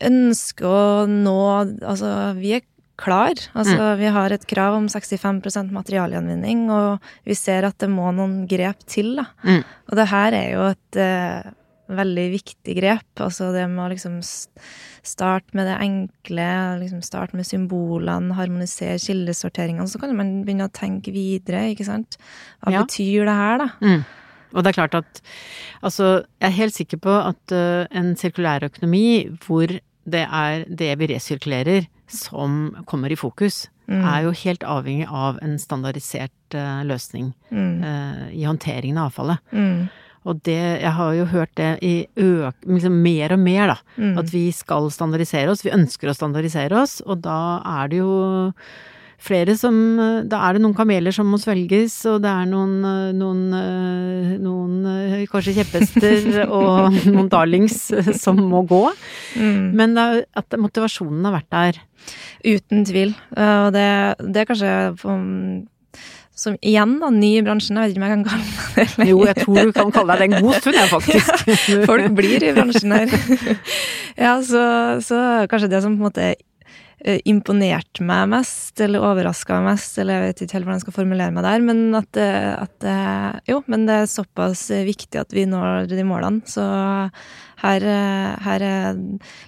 ønsker 0.00 0.64
å 0.64 1.06
nå 1.10 1.38
Altså, 1.84 2.12
vi 2.38 2.54
er 2.56 2.62
klar. 3.02 3.34
Altså, 3.58 3.94
vi 3.98 4.10
har 4.14 4.32
et 4.32 4.44
krav 4.46 4.76
om 4.76 4.86
65% 4.90 5.72
materialgjenvinning, 5.74 6.68
og 6.70 7.02
vi 7.26 7.34
ser 7.34 7.66
at 7.66 7.78
det 7.82 7.88
må 7.90 8.12
noen 8.14 8.44
grep 8.46 8.84
til, 8.86 9.16
da. 9.18 9.26
Mm. 9.42 9.62
Og 9.90 9.98
det 9.98 10.06
her 10.12 10.36
er 10.38 10.48
jo 10.52 10.66
et 10.68 11.00
eh, 11.02 11.50
veldig 11.96 12.24
viktig 12.32 12.76
grep. 12.78 13.04
Altså 13.22 13.52
det 13.54 13.66
med 13.70 13.84
å 13.84 13.90
liksom 13.92 14.20
starte 15.02 15.54
med 15.58 15.66
det 15.66 15.76
enkle, 15.82 16.48
liksom 16.82 17.02
starte 17.04 17.34
med 17.38 17.46
symbolene, 17.48 18.34
harmonisere 18.38 18.98
kildesorteringene, 19.02 19.88
så 19.90 20.00
kan 20.02 20.14
man 20.16 20.44
begynne 20.46 20.68
å 20.68 20.72
tenke 20.74 21.12
videre, 21.14 21.64
ikke 21.74 21.86
sant. 21.88 22.16
Hva 22.62 22.72
Ja. 22.72 22.82
betyr 22.84 23.24
det 23.26 23.34
her, 23.36 23.58
da? 23.58 23.68
Mm. 23.80 24.04
Og 24.54 24.62
det 24.64 24.68
er 24.76 24.80
klart 24.86 24.94
at 24.94 25.20
Altså, 25.82 26.24
jeg 26.40 26.48
er 26.48 26.56
helt 26.60 26.74
sikker 26.74 26.98
på 27.00 27.10
at 27.28 27.52
uh, 27.52 27.86
en 27.90 28.14
sirkulær 28.14 28.62
økonomi 28.62 29.36
hvor 29.40 29.66
det 29.66 30.26
er 30.30 30.64
det 30.68 30.98
vi 30.98 31.06
resirkulerer 31.06 31.86
som 32.06 32.76
kommer 32.86 33.10
i 33.10 33.16
fokus, 33.16 33.68
Mm. 33.88 34.04
er 34.06 34.22
jo 34.22 34.30
helt 34.30 34.60
avhengig 34.62 35.08
av 35.10 35.38
en 35.42 35.58
standardisert 35.58 36.54
uh, 36.54 36.84
løsning 36.86 37.34
Mm. 37.50 37.82
uh, 37.82 38.28
i 38.30 38.44
håndteringen 38.46 38.96
av 38.96 39.10
avfallet. 39.10 39.38
Mm. 39.52 39.90
Og 40.28 40.38
det, 40.46 40.58
jeg 40.82 40.92
har 40.98 41.12
jo 41.18 41.24
hørt 41.32 41.50
det 41.58 41.72
i 41.82 41.94
øk, 42.20 42.54
liksom 42.68 42.94
mer 43.02 43.34
og 43.34 43.42
mer, 43.42 43.74
da. 43.74 43.76
Mm. 43.98 44.14
At 44.22 44.30
vi 44.32 44.46
skal 44.54 44.86
standardisere 44.94 45.50
oss. 45.50 45.64
Vi 45.66 45.74
ønsker 45.74 46.10
å 46.12 46.16
standardisere 46.16 46.78
oss, 46.84 47.00
og 47.06 47.24
da 47.24 47.58
er 47.80 47.90
det 47.92 48.02
jo 48.02 48.14
flere 49.22 49.54
som 49.54 49.76
Da 50.26 50.40
er 50.48 50.56
det 50.56 50.62
noen 50.64 50.74
kameler 50.74 51.14
som 51.14 51.28
må 51.30 51.38
svelges, 51.38 51.94
og 52.10 52.24
det 52.24 52.30
er 52.30 52.48
noen, 52.50 52.72
noen, 53.14 53.42
noen 54.42 54.88
eh, 54.90 55.20
kanskje 55.30 55.54
kjepphester 55.60 56.40
og 56.58 56.96
noen 57.06 57.30
darlings 57.30 57.84
som 58.18 58.40
må 58.50 58.64
gå. 58.66 58.82
Mm. 59.38 59.68
Men 59.78 59.94
er, 60.02 60.24
at 60.38 60.58
motivasjonen 60.58 61.22
har 61.28 61.36
vært 61.38 61.52
der. 61.54 61.78
Uten 62.42 62.82
tvil. 62.88 63.14
Eh, 63.36 63.58
Og 63.68 63.70
det, 63.76 63.86
det 64.26 64.42
er 64.42 64.50
kanskje 64.50 64.74
som 66.34 66.54
igjen, 66.64 66.94
da, 67.02 67.10
ny 67.12 67.28
i 67.38 67.42
bransjen, 67.44 67.76
jeg 67.76 67.90
vet 67.90 67.96
ikke 67.96 68.02
om 68.02 68.06
jeg 68.08 68.14
kan 68.14 68.24
kalle 68.30 68.46
meg 68.46 68.70
det. 68.76 68.86
eller- 68.96 69.10
Jo, 69.10 69.18
jeg 69.28 69.36
tror 69.42 69.58
du 69.68 69.72
kan 69.76 69.92
kalle 69.92 70.16
deg 70.16 70.22
det 70.22 70.38
en 70.38 70.46
god 70.46 70.54
stund, 70.62 70.78
jeg, 70.78 70.88
faktisk. 70.92 71.44
Folk 71.90 72.14
blir 72.16 72.46
i 72.48 72.54
bransjen 72.56 72.94
her. 72.96 73.12
ja, 74.26 74.32
så, 74.42 74.62
så 75.04 75.20
kanskje 75.52 75.68
det 75.74 75.82
som 75.84 75.98
på 75.98 76.00
en 76.00 76.08
måte 76.08 76.30
eh, 77.04 77.20
imponerte 77.28 78.02
meg 78.08 78.30
mest, 78.32 78.80
eller 78.80 79.04
overraska 79.04 79.60
meg 79.60 79.74
mest, 79.74 79.98
eller 80.00 80.18
jeg 80.18 80.24
vet 80.30 80.42
ikke 80.46 80.56
helt 80.58 80.66
hvordan 80.70 80.80
jeg 80.80 80.86
skal 80.86 80.96
formulere 80.98 81.36
meg 81.36 81.46
der, 81.46 81.66
men 81.68 81.84
at, 82.00 82.22
at 82.64 82.88
Jo, 83.50 83.60
men 83.68 83.86
det 83.90 84.00
er 84.02 84.10
såpass 84.10 84.68
viktig 84.88 85.20
at 85.20 85.32
vi 85.36 85.44
når 85.50 85.86
de 85.92 86.04
målene, 86.08 86.42
så 86.48 86.64
her, 87.62 87.84
eh, 87.86 88.42
her 88.42 88.64
er 88.66 88.98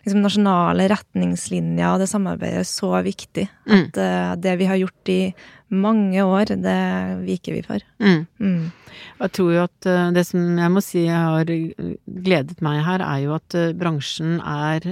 liksom 0.05 0.23
nasjonale 0.23 0.87
retningslinjer 0.93 1.93
og 1.93 2.01
det 2.05 2.11
samarbeidet 2.13 2.67
så 2.71 2.93
viktig 3.05 3.49
Mm, 3.65 3.87
at 3.87 3.97
eh, 3.97 4.33
det 4.45 4.59
vi 4.61 4.67
har 4.69 4.77
gjort 4.77 5.09
i 5.09 5.35
mange 5.73 6.21
år, 6.21 6.51
det 6.61 6.81
viker 7.25 7.55
vi 7.57 7.63
for. 7.65 7.81
mm. 7.99 8.27
Mm. 8.39 8.73
Jeg 9.21 9.33
tror 9.35 9.53
jo 9.55 9.63
at 9.65 9.87
eh, 9.91 10.11
det 10.15 10.27
som 10.29 10.59
jeg 10.61 10.71
må 10.71 10.83
si 10.85 11.07
jeg 11.07 11.17
har 11.17 11.49
gledet 11.49 12.61
meg 12.63 12.85
her, 12.85 13.01
er 13.03 13.23
jo 13.25 13.35
at 13.35 13.57
bransjen 13.81 14.37
er 14.41 14.85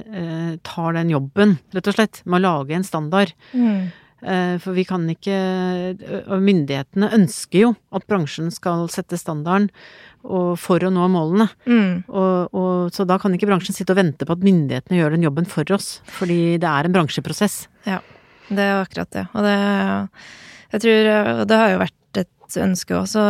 tar 0.65 0.97
den 0.97 1.13
jobben, 1.13 1.59
rett 1.75 1.91
og 1.93 1.95
slett, 1.99 2.23
med 2.25 2.41
å 2.41 2.47
lage 2.47 2.75
en 2.75 2.89
standard. 2.89 3.35
Mm. 3.53 3.93
Eh, 4.23 4.57
For 4.63 4.73
vi 4.73 4.85
kan 4.87 5.03
ikke 5.11 5.35
Og 6.31 6.43
myndighetene 6.47 7.09
ønsker 7.11 7.59
jo 7.59 7.71
at 7.93 8.07
bransjen 8.07 8.53
skal 8.55 8.87
sette 8.89 9.19
standarden 9.19 9.69
og 10.25 10.55
for 10.61 10.79
å 10.87 10.91
nå 10.93 11.07
målene. 11.11 11.49
Mm. 11.67 12.05
Og, 12.09 12.55
og, 12.55 12.91
så 12.95 13.05
da 13.09 13.19
kan 13.19 13.35
ikke 13.35 13.49
bransjen 13.51 13.75
sitte 13.75 13.95
og 13.95 13.99
vente 14.01 14.27
på 14.29 14.37
at 14.37 14.45
myndighetene 14.47 14.99
gjør 15.01 15.17
den 15.17 15.25
jobben 15.27 15.49
for 15.51 15.65
oss. 15.75 16.01
Fordi 16.19 16.59
det 16.63 16.69
er 16.69 16.89
en 16.89 16.95
bransjeprosess. 16.95 17.67
Ja, 17.89 17.99
Det 18.53 18.59
er 18.63 18.83
akkurat 18.83 19.11
det. 19.17 19.27
Og 19.35 19.43
det, 19.47 19.57
jeg 20.75 20.85
tror, 20.85 21.11
det 21.49 21.59
har 21.63 21.73
jo 21.75 21.81
vært 21.83 22.21
et 22.23 22.59
ønske 22.63 22.97
også. 22.99 23.25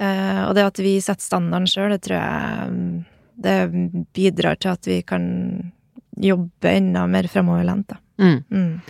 eh, 0.00 0.42
Og 0.48 0.54
det 0.56 0.64
at 0.66 0.78
vi 0.82 0.96
setter 1.04 1.24
standarden 1.26 1.68
sjøl, 1.70 1.90
det 1.94 2.02
tror 2.06 2.18
jeg 2.18 2.72
mm, 2.72 3.04
det 3.38 3.56
bidrar 4.16 4.58
til 4.58 4.72
at 4.74 4.86
vi 4.88 5.02
kan 5.06 5.24
jobbe 6.18 6.66
enda 6.74 7.04
mer 7.06 7.28
fremoverlent, 7.30 7.86
da. 7.92 7.98
Mm. 8.18 8.38
Mm. 8.50 8.80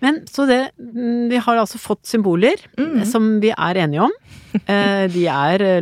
Men 0.00 0.22
så 0.32 0.46
det 0.48 0.70
mm, 0.80 1.26
Vi 1.28 1.36
har 1.44 1.58
altså 1.60 1.76
fått 1.76 2.06
symboler 2.08 2.56
Mm. 2.78 3.02
som 3.04 3.26
vi 3.42 3.50
er 3.52 3.74
enige 3.84 4.06
om. 4.06 4.14
Eh, 4.64 5.04
De 5.12 5.26
er 5.28 5.60
eh, 5.60 5.80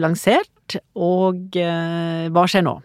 lansert, 0.66 0.83
og 0.94 1.57
eh, 1.57 2.31
hva 2.31 2.46
skjer 2.46 2.64
nå? 2.64 2.81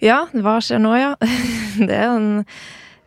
Ja, 0.00 0.26
hva 0.32 0.60
skjer 0.60 0.80
nå, 0.80 0.94
ja? 0.96 1.14
Det 1.88 1.94
er 1.94 2.10
en 2.12 2.44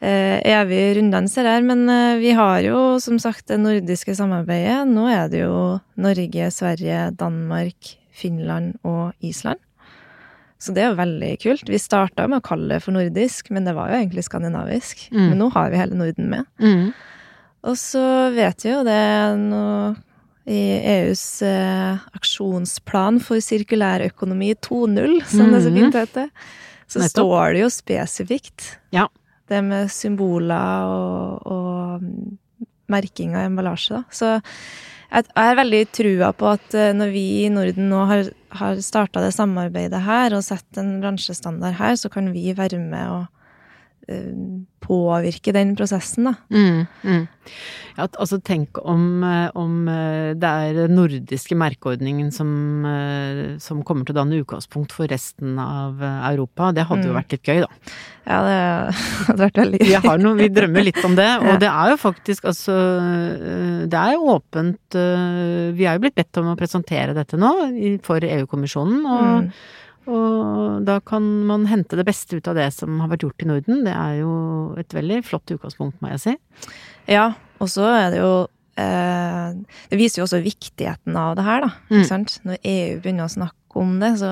eh, 0.01 0.41
evig 0.43 0.97
runddans 0.97 1.35
her, 1.37 1.61
men 1.61 1.87
eh, 1.89 2.17
vi 2.19 2.31
har 2.33 2.61
jo 2.61 2.99
som 2.99 3.19
sagt 3.19 3.47
det 3.47 3.59
nordiske 3.59 4.15
samarbeidet. 4.15 4.87
Nå 4.87 5.07
er 5.07 5.29
det 5.29 5.45
jo 5.45 5.79
Norge, 5.95 6.51
Sverige, 6.51 7.11
Danmark, 7.17 7.97
Finland 8.11 8.77
og 8.83 9.13
Island. 9.19 9.59
Så 10.59 10.73
det 10.73 10.81
er 10.81 10.89
jo 10.89 10.97
veldig 10.97 11.35
kult. 11.37 11.69
Vi 11.69 11.77
starta 11.77 12.25
med 12.27 12.39
å 12.39 12.45
kalle 12.45 12.73
det 12.73 12.81
for 12.81 12.95
nordisk, 12.95 13.51
men 13.53 13.67
det 13.67 13.75
var 13.77 13.91
jo 13.91 13.99
egentlig 13.99 14.25
skandinavisk. 14.25 15.11
Mm. 15.11 15.27
Men 15.29 15.37
nå 15.43 15.51
har 15.53 15.69
vi 15.69 15.77
hele 15.77 15.99
Norden 15.99 16.31
med. 16.31 16.47
Mm. 16.57 16.95
Og 17.67 17.77
så 17.77 18.01
vet 18.33 18.65
vi 18.65 18.71
jo 18.71 18.81
det 18.87 19.03
nå 19.37 19.93
i 20.47 20.59
EUs 20.79 21.41
eh, 21.43 21.97
aksjonsplan 22.15 23.19
for 23.23 23.41
sirkulærøkonomi 23.43 24.53
2.0, 24.63 25.17
som 25.27 25.51
det 25.51 25.61
så 25.65 25.69
Mhm. 25.71 25.77
fint 25.81 25.93
heter, 25.99 26.29
så 26.87 26.99
Nettopp. 26.99 27.11
står 27.11 27.53
det 27.53 27.61
jo 27.65 27.69
spesifikt 27.69 28.77
Ja. 28.95 29.07
det 29.49 29.63
med 29.63 29.89
symboler 29.91 30.87
og, 30.87 31.41
og 31.45 32.01
mm, 32.01 32.37
merking 32.89 33.35
av 33.35 33.49
emballasje, 33.51 33.89
da. 33.97 34.03
Så 34.11 34.41
jeg 35.11 35.23
er 35.35 35.43
har 35.43 35.55
veldig 35.55 35.83
trua 35.91 36.33
på 36.33 36.53
at 36.53 36.73
eh, 36.75 36.93
når 36.93 37.11
vi 37.11 37.25
i 37.45 37.49
Norden 37.49 37.89
nå 37.89 38.05
har, 38.07 38.29
har 38.51 38.75
starta 38.83 39.19
det 39.23 39.33
samarbeidet 39.35 40.01
her 40.03 40.33
og 40.33 40.43
sett 40.43 40.77
en 40.77 41.01
bransjestandard 41.01 41.75
her, 41.75 41.95
så 41.95 42.09
kan 42.11 42.31
vi 42.31 42.53
være 42.53 42.79
med 42.79 43.07
og 43.09 43.27
påvirke 44.87 45.51
den 45.55 45.73
prosessen, 45.75 46.29
da. 46.29 46.33
Mm, 46.53 46.85
mm. 47.03 47.23
Ja, 47.97 48.05
altså 48.21 48.37
tenk 48.45 48.77
om, 48.85 49.23
eh, 49.25 49.49
om 49.57 49.87
eh, 49.89 50.33
det 50.37 50.47
er 50.47 50.75
den 50.77 50.93
nordiske 50.95 51.55
merkeordningen 51.57 52.29
som, 52.31 52.49
eh, 52.85 53.57
som 53.63 53.81
kommer 53.83 54.05
til 54.05 54.13
å 54.15 54.19
danne 54.19 54.37
utgangspunkt 54.43 54.93
for 54.95 55.09
resten 55.11 55.57
av 55.59 55.99
eh, 56.03 56.27
Europa. 56.31 56.69
Det 56.77 56.85
hadde 56.87 57.07
jo 57.09 57.13
Mm. 57.15 57.17
vært 57.19 57.31
litt 57.35 57.43
gøy, 57.49 57.59
da. 57.65 57.71
Ja, 58.27 58.37
det 58.45 58.95
hadde 59.27 59.41
vært 59.47 59.59
veldig 59.63 59.79
Vi, 59.87 59.93
har 60.07 60.17
noe, 60.21 60.35
vi 60.39 60.49
drømmer 60.49 60.83
litt 60.87 61.01
om 61.07 61.15
det, 61.17 61.27
og 61.41 61.49
Ja. 61.53 61.57
det 61.65 61.71
er 61.71 61.89
jo 61.95 61.97
faktisk 62.03 62.45
altså 62.51 62.75
eh, 63.01 63.81
Det 63.87 63.97
er 64.03 64.13
jo 64.13 64.29
åpent 64.35 64.95
eh, 64.99 65.71
Vi 65.77 65.87
er 65.87 65.97
jo 65.97 66.03
blitt 66.05 66.15
bedt 66.19 66.37
om 66.43 66.53
å 66.53 66.57
presentere 66.59 67.15
dette 67.17 67.39
nå 67.39 67.51
for 68.05 68.19
EU-kommisjonen, 68.23 69.03
og, 69.05 69.27
Mm. 69.47 69.51
Og 70.07 70.83
da 70.87 70.97
kan 71.03 71.23
man 71.49 71.65
hente 71.67 71.97
det 71.99 72.05
beste 72.07 72.39
ut 72.39 72.47
av 72.47 72.57
det 72.57 72.69
som 72.75 73.01
har 73.03 73.11
vært 73.11 73.25
gjort 73.25 73.43
i 73.43 73.49
Norden. 73.49 73.81
Det 73.87 73.93
er 73.93 74.19
jo 74.21 74.33
et 74.79 74.95
veldig 74.95 75.21
flott 75.27 75.55
utgangspunkt, 75.55 75.99
må 76.01 76.13
jeg 76.13 76.23
si. 76.23 76.35
Ja, 77.11 77.31
og 77.59 77.71
så 77.71 77.87
er 77.91 78.11
det 78.13 78.21
jo 78.21 78.31
eh, 78.79 79.57
Det 79.91 79.99
viser 79.99 80.21
jo 80.21 80.27
også 80.27 80.43
viktigheten 80.45 81.17
av 81.19 81.35
det 81.39 81.47
her, 81.47 81.67
da. 81.67 81.71
Mm. 81.91 82.27
Når 82.47 82.61
EU 82.61 82.99
begynner 83.03 83.27
å 83.27 83.35
snakke 83.35 83.81
om 83.83 83.97
det, 84.01 84.13
så 84.21 84.31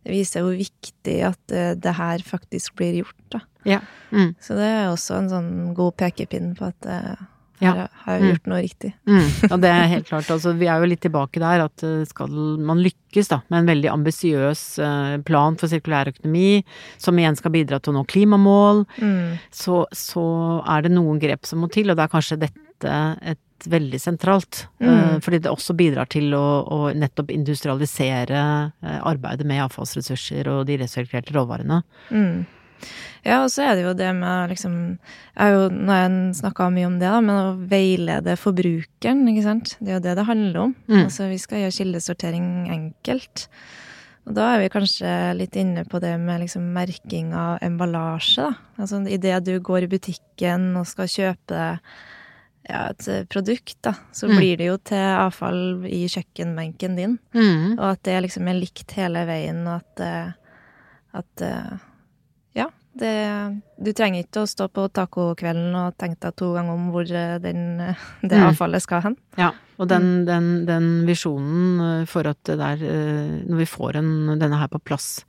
det 0.00 0.14
viser 0.14 0.44
hvor 0.44 0.56
viktig 0.56 1.16
at 1.28 1.54
eh, 1.56 1.74
det 1.76 1.96
her 1.96 2.24
faktisk 2.26 2.76
blir 2.80 3.02
gjort, 3.02 3.24
da. 3.32 3.44
Ja. 3.68 3.80
Mm. 4.10 4.32
Så 4.40 4.56
det 4.56 4.68
er 4.68 4.88
også 4.88 5.18
en 5.18 5.32
sånn 5.32 5.52
god 5.76 5.96
pekepinn 6.00 6.54
på 6.58 6.70
at 6.70 6.88
eh, 6.88 7.26
Ja. 7.60 7.88
har 8.04 8.14
jeg 8.16 8.22
Mm. 8.22 8.28
gjort 8.30 8.46
noe 8.50 8.60
riktig. 8.62 8.92
Mm, 9.06 9.50
ja, 9.50 9.56
det 9.56 9.70
er 9.70 9.86
helt 9.92 10.06
klart. 10.08 10.30
Altså, 10.30 10.54
vi 10.56 10.66
er 10.66 10.80
jo 10.80 10.86
litt 10.88 11.00
tilbake 11.04 11.40
der 11.42 11.64
at 11.66 11.82
eh, 11.84 12.04
skal 12.08 12.28
man 12.58 12.78
lykkes 12.82 13.28
da, 13.28 13.40
med 13.50 13.58
en 13.60 13.66
veldig 13.74 13.90
ambisiøs 13.92 14.62
eh, 14.78 15.18
plan 15.28 15.56
for 15.60 15.68
sirkulær 15.68 16.08
økonomi, 16.14 16.64
som 16.98 17.16
igjen 17.20 17.36
skal 17.36 17.50
bidra 17.52 17.80
til 17.80 17.92
å 17.92 17.98
nå 18.00 18.06
klimamål, 18.06 18.86
Mm. 19.00 19.38
så, 19.52 19.84
så 19.92 20.24
er 20.66 20.82
det 20.82 20.92
noen 20.92 21.20
grep 21.20 21.44
som 21.46 21.60
må 21.60 21.70
til, 21.70 21.90
og 21.90 21.96
det 21.96 22.04
er 22.08 22.14
kanskje 22.16 22.38
dette 22.40 22.58
et 23.22 23.38
veldig 23.68 23.98
sentralt. 24.00 24.66
Mm. 24.80 24.88
eh, 24.88 25.18
Fordi 25.20 25.38
det 25.44 25.50
også 25.52 25.76
bidrar 25.76 26.08
til 26.08 26.32
å, 26.32 26.64
å 26.64 26.78
nettopp 26.96 27.28
industrialisere 27.30 28.72
arbeidet 28.82 29.44
med 29.46 29.60
avfallsressurser 29.66 30.48
og 30.48 30.64
de 30.66 30.78
resirkulerte 30.80 31.34
råvarene. 31.36 31.82
Mm. 32.10 32.46
Ja, 33.24 33.42
og 33.44 33.50
så 33.52 33.62
er 33.68 33.74
det 33.76 33.84
jo 33.84 33.92
det 33.94 34.10
med 34.16 34.48
liksom 34.54 34.74
Jeg 35.36 35.40
har 35.40 35.50
jo 35.52 35.66
nå 35.72 35.90
har 35.92 36.02
jeg 36.08 36.34
snakka 36.40 36.70
mye 36.72 36.86
om 36.88 36.98
det, 37.00 37.08
da, 37.10 37.20
men 37.20 37.36
å 37.36 37.68
veilede 37.68 38.36
forbrukeren, 38.40 39.26
ikke 39.28 39.44
sant. 39.44 39.76
Det 39.80 39.88
er 39.92 39.98
jo 39.98 40.04
det 40.08 40.16
det 40.20 40.26
handler 40.28 40.60
om. 40.68 40.74
Mm. 40.88 41.04
Altså, 41.04 41.28
vi 41.30 41.38
skal 41.38 41.62
gjøre 41.64 41.76
kildesortering 41.78 42.46
enkelt. 42.72 43.46
Og 44.28 44.34
da 44.36 44.50
er 44.54 44.60
vi 44.60 44.68
kanskje 44.72 45.12
litt 45.34 45.56
inne 45.56 45.84
på 45.88 45.98
det 46.00 46.12
med 46.20 46.42
liksom 46.42 46.66
merking 46.76 47.32
av 47.34 47.58
emballasje, 47.64 48.44
da. 48.50 48.54
Altså 48.78 49.00
idet 49.08 49.44
du 49.46 49.54
går 49.64 49.84
i 49.86 49.90
butikken 49.96 50.76
og 50.76 50.86
skal 50.86 51.08
kjøpe 51.08 51.60
ja, 52.70 52.82
et 52.92 53.28
produkt, 53.32 53.78
da, 53.82 53.94
så 54.12 54.28
Mm. 54.28 54.36
blir 54.36 54.56
det 54.60 54.66
jo 54.68 54.76
til 54.76 54.98
avfall 54.98 55.86
i 55.88 56.04
kjøkkenbenken 56.06 56.96
din. 56.96 57.18
Mm. 57.34 57.78
Og 57.78 57.86
at 57.92 58.02
det 58.04 58.22
liksom 58.22 58.46
er 58.48 58.60
likt 58.60 58.92
hele 58.92 59.24
veien, 59.26 59.66
og 59.66 59.80
at, 59.80 60.00
eh, 60.00 60.32
at 61.14 61.42
eh, 61.42 61.78
det 63.00 63.14
Du 63.82 63.90
trenger 63.96 64.22
ikke 64.26 64.42
å 64.44 64.48
stå 64.50 64.68
på 64.70 64.84
tacokvelden 64.92 65.74
og 65.80 65.96
tenke 66.00 66.20
deg 66.28 66.36
to 66.38 66.52
ganger 66.54 66.76
om 66.76 66.90
hvor 66.94 67.08
eh, 67.10 67.38
den, 67.42 67.62
eh, 67.80 68.02
det 68.22 68.36
Mm. 68.38 68.48
avfallet 68.52 68.84
skal 68.84 69.02
hen. 69.08 69.16
Ja, 69.40 69.50
og 69.80 69.88
den, 69.88 70.26
den, 70.28 70.50
den 70.68 70.90
visjonen 71.08 71.80
eh, 71.86 72.04
for 72.10 72.28
at 72.30 72.38
det 72.44 72.58
der 72.60 72.84
eh, 72.84 73.40
Når 73.48 73.62
vi 73.64 73.68
får 73.72 73.96
en, 74.02 74.12
denne 74.40 74.60
her 74.60 74.68
på 74.72 74.82
plass 74.84 75.24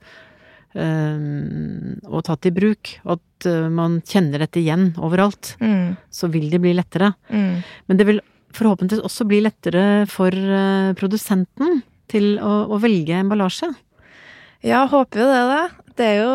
eh, 0.74 2.02
og 2.08 2.22
tatt 2.26 2.46
i 2.48 2.52
bruk, 2.54 2.94
at 3.04 3.46
eh, 3.48 3.68
man 3.72 4.00
kjenner 4.06 4.44
dette 4.44 4.60
igjen 4.62 4.92
overalt, 5.02 5.54
Mm, 5.62 5.96
så 6.12 6.28
vil 6.32 6.50
det 6.52 6.60
bli 6.62 6.74
lettere. 6.76 7.12
mm, 7.30 7.62
Men 7.88 7.96
det 8.00 8.06
vil 8.08 8.20
forhåpentligvis 8.52 9.04
også 9.04 9.26
bli 9.28 9.40
lettere 9.44 10.06
for 10.08 10.28
eh, 10.32 10.92
produsenten 10.98 11.82
til 12.12 12.34
å, 12.38 12.68
å 12.68 12.78
velge 12.80 13.16
emballasje. 13.22 13.70
Ja, 14.62 14.84
håper 14.86 15.18
jo 15.24 15.26
det, 15.26 15.42
da. 15.48 15.62
Det 15.98 16.06
er 16.08 16.18
jo 16.22 16.32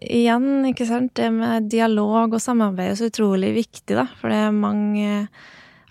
igjen, 0.00 0.48
ikke 0.70 0.86
sant, 0.88 1.12
det 1.18 1.28
med 1.34 1.68
dialog 1.72 2.36
og 2.36 2.42
samarbeid 2.42 2.94
er 2.94 2.98
så 2.98 3.10
utrolig 3.10 3.52
viktig, 3.56 3.96
da. 3.96 4.06
For 4.20 4.32
det 4.32 4.40
er 4.46 4.56
mange 4.56 5.28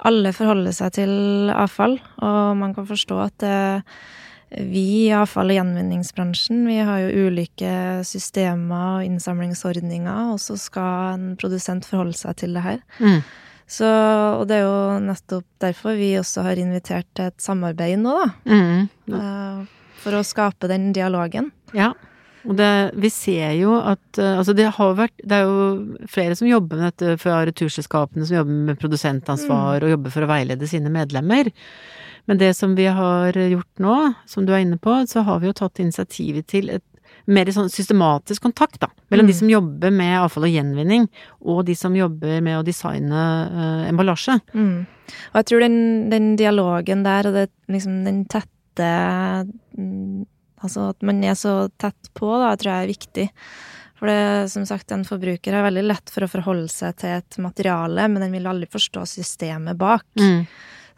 Alle 0.05 0.33
forholder 0.35 0.73
seg 0.75 0.91
til 0.97 1.49
avfall, 1.49 1.95
og 2.21 2.57
man 2.59 2.73
kan 2.75 2.85
forstå 2.85 3.15
at 3.23 3.37
det, 3.41 3.53
vi 4.53 5.07
i 5.07 5.13
avfall- 5.15 5.49
og 5.49 5.57
gjenvinningsbransjen, 5.57 6.65
vi 6.67 6.75
har 6.77 6.99
jo 7.01 7.29
ulike 7.29 7.71
systemer 8.05 8.99
og 8.99 9.07
innsamlingsordninger, 9.07 10.33
og 10.35 10.39
så 10.43 10.57
skal 10.59 11.15
en 11.15 11.31
produsent 11.39 11.87
forholde 11.87 12.17
seg 12.19 12.37
til 12.43 12.53
det 12.53 12.63
her. 12.67 12.83
Mm. 12.99 13.23
Så, 13.65 13.87
og 13.87 14.45
det 14.49 14.59
er 14.59 14.67
jo 14.67 14.99
nettopp 15.07 15.47
derfor 15.63 15.97
vi 15.97 16.11
også 16.19 16.43
har 16.45 16.61
invitert 16.61 17.07
til 17.17 17.31
et 17.31 17.41
samarbeid 17.41 17.97
nå, 18.03 18.13
da. 18.21 18.27
Mm. 18.45 19.15
eh, 19.17 19.63
For 20.03 20.19
å 20.19 20.25
skape 20.27 20.69
den 20.69 20.91
dialogen. 20.93 21.49
Ja. 21.73 21.93
Og 22.45 22.55
det, 22.59 22.71
vi 23.01 23.09
ser 23.09 23.55
jo 23.57 23.75
at 23.79 24.19
eh, 24.21 24.37
Altså, 24.37 24.53
det 24.57 24.67
har 24.77 24.95
vært 24.97 25.15
Det 25.23 25.37
er 25.37 25.45
jo 25.47 26.07
flere 26.11 26.37
som 26.37 26.49
jobber 26.49 26.77
med 26.79 26.91
dette 26.93 27.17
fra 27.21 27.39
returselskapene, 27.49 28.25
som 28.27 28.39
jobber 28.41 28.65
med 28.71 28.81
produsentansvar 28.81 29.85
og 29.85 29.93
jobber 29.95 30.13
for 30.13 30.25
å 30.25 30.29
veilede 30.29 30.69
sine 30.69 30.91
medlemmer. 30.93 31.49
Men 32.25 32.41
det 32.41 32.55
som 32.57 32.73
vi 32.77 32.87
har 32.89 33.37
gjort 33.37 33.81
nå, 33.81 33.95
som 34.29 34.45
du 34.45 34.53
er 34.53 34.63
inne 34.65 34.77
på, 34.81 34.93
så 35.09 35.21
har 35.27 35.41
vi 35.41 35.49
jo 35.49 35.57
tatt 35.57 35.81
initiativet 35.81 36.47
til 36.49 36.71
et 36.73 36.85
mer 37.25 37.49
sånn 37.53 37.71
systematisk 37.73 38.43
kontakt, 38.45 38.79
da. 38.81 38.89
Mellom 39.09 39.25
Mm. 39.25 39.29
de 39.29 39.33
som 39.33 39.49
jobber 39.49 39.91
med 39.91 40.19
avfall 40.19 40.45
og 40.45 40.53
gjenvinning, 40.53 41.07
og 41.41 41.65
de 41.65 41.75
som 41.75 41.95
jobber 41.95 42.41
med 42.41 42.59
å 42.59 42.65
designe 42.65 43.23
uh, 43.49 43.89
emballasje. 43.89 44.39
Mm. 44.53 44.85
Og 45.33 45.35
jeg 45.39 45.45
tror 45.45 45.59
den, 45.65 46.09
den 46.09 46.35
dialogen 46.35 47.03
der, 47.05 47.27
og 47.29 47.33
det, 47.33 47.49
liksom 47.69 48.03
den 48.05 48.25
tette 48.25 48.91
mm, 49.77 50.25
Altså 50.63 50.91
at 50.93 51.05
man 51.05 51.23
er 51.25 51.35
så 51.39 51.65
tett 51.81 52.11
på, 52.17 52.29
da, 52.41 52.53
tror 52.55 52.71
jeg 52.71 52.85
er 52.85 52.93
viktig. 52.93 53.25
For 53.95 54.11
det, 54.11 54.51
som 54.51 54.65
sagt, 54.67 54.91
en 54.91 55.05
forbruker 55.07 55.55
har 55.55 55.65
veldig 55.67 55.85
lett 55.85 56.11
for 56.11 56.25
å 56.25 56.31
forholde 56.31 56.71
seg 56.71 56.97
til 56.99 57.17
et 57.17 57.37
materiale, 57.41 58.07
men 58.11 58.25
den 58.25 58.33
vil 58.35 58.47
aldri 58.51 58.67
forstå 58.71 59.05
systemet 59.07 59.79
bak. 59.79 60.07
Mm. 60.19 60.43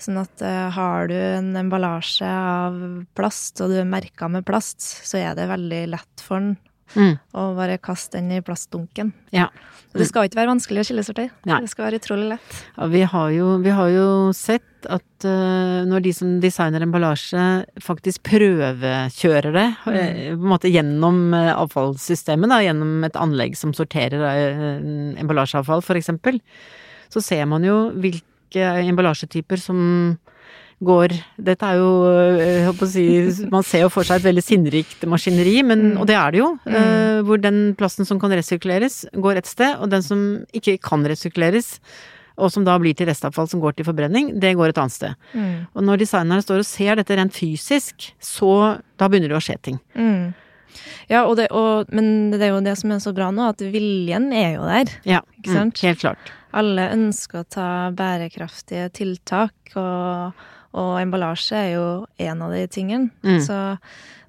Sånn 0.02 0.20
at 0.22 0.44
uh, 0.46 0.70
har 0.74 1.10
du 1.10 1.16
en 1.18 1.52
emballasje 1.58 2.28
av 2.30 2.78
plast, 3.18 3.62
og 3.62 3.74
du 3.74 3.80
er 3.82 3.90
merka 3.90 4.30
med 4.30 4.46
plast, 4.46 4.82
så 4.82 5.22
er 5.22 5.38
det 5.38 5.50
veldig 5.50 5.84
lett 5.94 6.26
for 6.26 6.42
den 6.42 6.56
Mm. 6.96 7.18
Og 7.38 7.58
bare 7.58 7.80
kaste 7.84 8.20
den 8.20 8.32
i 8.38 8.44
plastdunken. 8.46 9.12
Ja. 9.36 9.50
Mm. 9.52 10.00
det 10.02 10.08
skal 10.10 10.28
ikke 10.28 10.40
være 10.40 10.52
vanskelig 10.52 10.84
å. 10.84 11.28
Nei. 11.50 11.60
Det 11.64 11.72
skal 11.72 11.88
være 11.88 12.00
utrolig 12.02 12.30
lett. 12.34 12.58
Ja, 12.78 12.88
vi 12.94 13.02
har 13.12 13.30
jo, 13.34 13.50
vi 13.64 13.74
har 13.74 13.92
jo 13.92 14.08
sett 14.38 14.88
at 14.94 15.26
uh, 15.26 15.84
når 15.90 16.06
de 16.06 16.14
som 16.14 16.36
designer 16.44 16.86
emballasje 16.86 17.44
faktisk 17.84 18.24
prøvekjører 18.30 19.56
det, 19.56 19.68
eh, 19.90 20.22
på 20.36 20.38
en 20.38 20.52
måte 20.54 20.72
gjennom 20.72 21.34
eh, 21.36 21.52
avfallssystemet, 21.56 22.52
da, 22.54 22.62
gjennom 22.64 23.08
et 23.08 23.18
anlegg 23.20 23.58
som 23.58 23.74
sorterer 23.76 24.22
emballasjeavfall 25.18 25.84
for 25.84 26.00
eksempel, 26.00 26.40
så 27.12 27.24
ser 27.24 27.48
man 27.50 27.66
jo 27.66 27.88
hvilke 27.98 28.70
emballasjetyper 28.86 29.60
som 29.60 29.80
går 30.84 31.14
Dette 31.42 31.66
er 31.66 31.80
jo 31.80 31.88
eh, 32.14 32.82
si, 32.86 33.06
Man 33.50 33.64
ser 33.66 33.82
jo 33.86 33.90
for 33.90 34.06
seg 34.06 34.20
et 34.20 34.28
veldig 34.28 34.44
sinnrikt 34.46 35.08
maskineri, 35.10 35.64
men, 35.66 35.94
Mm. 35.94 36.00
og 36.02 36.06
det 36.08 36.16
er 36.16 36.32
det 36.32 36.40
jo. 36.44 36.52
Mm. 36.68 36.76
eh, 36.76 37.22
hvor 37.26 37.42
den 37.42 37.74
plasten 37.76 38.06
som 38.06 38.20
kan 38.20 38.30
resirkuleres, 38.32 39.06
går 39.16 39.38
et 39.38 39.46
sted, 39.50 39.78
og 39.82 39.90
den 39.90 40.02
som 40.04 40.46
ikke 40.54 40.78
kan 40.82 41.04
resirkuleres, 41.06 41.80
og 42.38 42.52
som 42.54 42.64
da 42.64 42.78
blir 42.78 42.94
til 42.94 43.08
restavfall 43.10 43.48
som 43.50 43.60
går 43.60 43.74
til 43.78 43.86
forbrenning, 43.88 44.40
det 44.40 44.56
går 44.56 44.70
et 44.70 44.78
annet 44.78 44.94
sted. 44.94 45.16
Mm. 45.34 45.66
Og 45.74 45.82
når 45.84 45.98
designerne 46.04 46.44
står 46.46 46.60
og 46.62 46.66
ser 46.70 46.96
dette 47.00 47.16
rent 47.18 47.34
fysisk, 47.34 48.12
så 48.22 48.78
da 48.98 49.08
begynner 49.10 49.30
det 49.34 49.40
å 49.40 49.42
skje 49.42 49.58
ting. 49.62 49.80
Mm. 49.98 50.36
Ja, 51.10 51.24
og 51.26 51.38
det, 51.40 51.48
og, 51.50 51.88
men 51.90 52.30
det 52.36 52.42
er 52.46 52.52
jo 52.54 52.62
det 52.62 52.76
som 52.78 52.92
er 52.94 53.00
så 53.02 53.14
bra 53.18 53.32
nå, 53.34 53.48
at 53.50 53.58
viljen 53.64 54.30
er 54.36 54.60
jo 54.60 54.68
der. 54.70 54.92
Ja? 55.10 55.22
Mm, 55.48 55.72
helt 55.82 56.04
klart. 56.04 56.30
Alle 56.54 56.92
ønsker 56.94 57.42
å 57.42 57.48
ta 57.50 57.70
bærekraftige 57.98 58.92
tiltak, 58.94 59.56
og, 59.74 60.38
og 60.78 60.94
emballasje 61.02 61.58
er 61.58 61.74
jo 61.76 61.88
en 62.30 62.46
av 62.46 62.54
de 62.54 62.64
tingene. 62.72 63.10
Mm. 63.26 63.42
Så, 63.44 63.58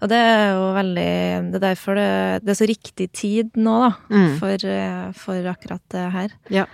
og 0.01 0.11
det 0.13 0.19
er 0.19 0.45
jo 0.55 0.67
veldig 0.77 1.07
Det 1.53 1.59
er 1.61 1.65
derfor 1.69 1.99
det, 1.99 2.09
det 2.45 2.53
er 2.55 2.59
så 2.63 2.69
riktig 2.71 3.09
tid 3.13 3.57
nå, 3.61 3.77
da, 3.85 3.91
Mm. 4.09 4.29
for, 4.41 4.67
eh, 4.73 5.13
for 5.13 5.51
akkurat 5.53 5.83
det 5.95 6.07
her. 6.17 6.37
Ja. 6.55 6.67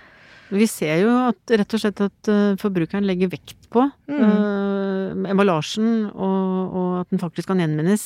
Vi 0.53 0.67
ser 0.69 0.99
jo 1.01 1.09
at 1.27 1.55
rett 1.57 1.73
og 1.73 1.81
slett 1.81 2.01
at 2.05 2.29
eh, 2.29 2.55
forbrukeren 2.61 3.05
legger 3.09 3.31
vekt 3.33 3.57
på. 3.73 3.87
Mm. 4.07 5.25
emballasjen 5.31 6.11
og, 6.13 6.75
og, 6.75 6.91
at 7.01 7.09
den 7.11 7.19
faktisk 7.21 7.49
kan 7.49 7.59
gjenvinnes, 7.59 8.03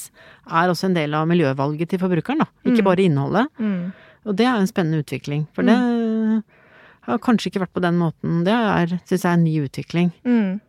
er 0.48 0.70
også 0.72 0.88
en 0.90 0.96
del 0.98 1.14
av 1.18 1.28
miljøvalget 1.30 1.90
til 1.92 2.00
forbrukeren, 2.02 2.42
da. 2.44 2.48
Ikke 2.70 2.86
bare 2.86 3.04
innholdet. 3.06 3.50
Mm. 3.60 3.92
Og 4.30 4.36
det 4.40 4.48
er 4.48 4.56
en 4.60 4.70
spennende 4.70 5.04
utvikling. 5.04 5.46
For 5.56 5.68
det 5.68 5.76
har 7.08 7.22
kanskje 7.24 7.50
ikke 7.52 7.64
vært 7.64 7.76
på 7.76 7.84
den 7.84 7.98
måten. 8.00 8.42
Det 8.46 8.56
syns 9.10 9.24
jeg, 9.24 9.30
er 9.30 9.38
en 9.38 9.46
ny 9.46 9.56
utvikling. 9.66 10.12
Mm. 10.28 10.60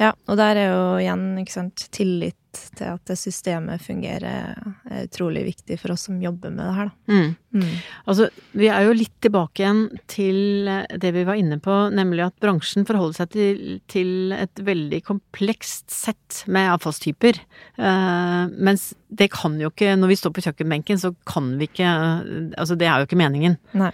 Ja, 0.00 0.12
og 0.28 0.38
der 0.40 0.58
er 0.58 0.70
jo 0.70 0.84
igjen, 1.02 1.26
ikke 1.42 1.54
sant, 1.54 1.88
tillit 1.94 2.38
til 2.76 2.90
at 2.90 3.00
det 3.08 3.16
systemet 3.16 3.80
fungerer, 3.80 4.52
er 4.90 5.06
utrolig 5.06 5.44
viktig 5.46 5.78
for 5.80 5.94
oss 5.94 6.04
som 6.08 6.20
jobber 6.20 6.52
med 6.52 6.66
det 6.66 6.74
her, 6.76 6.90
da. 6.90 7.12
Mm. 7.12 7.30
Mm. 7.62 7.70
Altså, 8.08 8.28
vi 8.56 8.68
er 8.72 8.86
jo 8.86 8.96
litt 8.96 9.14
tilbake 9.24 9.62
igjen 9.62 9.82
til 10.10 10.68
det 11.00 11.12
vi 11.16 11.24
var 11.28 11.40
inne 11.40 11.58
på, 11.64 11.76
nemlig 11.96 12.26
at 12.26 12.36
bransjen 12.44 12.86
forholder 12.88 13.22
seg 13.22 13.32
til, 13.32 13.64
til 13.92 14.36
et 14.36 14.64
veldig 14.64 15.02
komplekst 15.08 15.92
sett 15.92 16.42
med 16.52 16.74
avfallstyper. 16.74 17.40
Uh, 17.80 18.52
mens 18.52 18.90
det 19.12 19.30
kan 19.32 19.58
jo 19.60 19.72
ikke, 19.72 19.96
når 19.96 20.12
vi 20.12 20.20
står 20.20 20.36
på 20.36 20.46
kjøkkenbenken, 20.46 21.00
så 21.00 21.14
kan 21.28 21.54
vi 21.60 21.68
ikke 21.68 21.90
Altså, 21.92 22.74
det 22.78 22.86
er 22.88 23.00
jo 23.00 23.06
ikke 23.06 23.18
meningen. 23.20 23.56
Nei. 23.76 23.92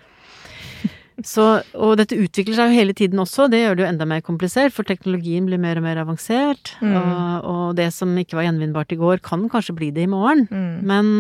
Så, 1.27 1.45
og 1.75 1.97
dette 1.99 2.17
utvikler 2.19 2.55
seg 2.55 2.71
jo 2.71 2.79
hele 2.79 2.95
tiden 2.95 3.19
også, 3.19 3.49
det 3.51 3.65
gjør 3.65 3.79
det 3.79 3.83
jo 3.83 3.89
enda 3.89 4.07
mer 4.07 4.23
komplisert, 4.23 4.75
for 4.75 4.87
teknologien 4.87 5.49
blir 5.49 5.59
mer 5.59 5.81
og 5.81 5.87
mer 5.89 5.99
avansert. 6.05 6.75
Mm. 6.79 6.95
Og, 6.95 7.49
og, 7.51 7.65
det 7.79 7.89
som 7.97 8.13
ikke 8.21 8.39
var 8.39 8.47
gjenvinnbart 8.47 8.95
i 8.95 9.01
går, 9.01 9.23
kan 9.27 9.49
kanskje 9.51 9.75
bli 9.81 9.91
det 9.95 10.07
i 10.07 10.11
morgen. 10.11 10.47
Mm. 10.51 10.87
Men, 10.87 11.13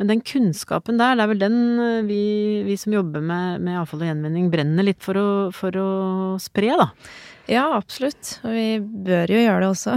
men, 0.00 0.10
den 0.14 0.24
kunnskapen 0.24 1.00
der, 1.00 1.18
det 1.18 1.26
er 1.26 1.32
vel 1.34 1.42
den 1.44 1.58
eh, 1.84 2.04
vi, 2.08 2.22
vi 2.68 2.76
som 2.80 2.96
jobber 2.96 3.24
med, 3.24 3.60
med, 3.64 3.82
avfall 3.82 4.06
og 4.06 4.08
gjenvinning, 4.08 4.48
brenner 4.52 4.88
litt 4.88 5.04
for 5.04 5.20
å, 5.20 5.28
for 5.54 5.76
å 5.76 5.90
spre, 6.40 6.72
da. 6.80 6.88
Ja, 7.48 7.64
absolutt. 7.78 8.38
Og 8.44 8.52
vi 8.52 8.66
bør 8.80 9.30
jo 9.32 9.40
gjøre 9.40 9.60
det 9.64 9.68
også. 9.72 9.94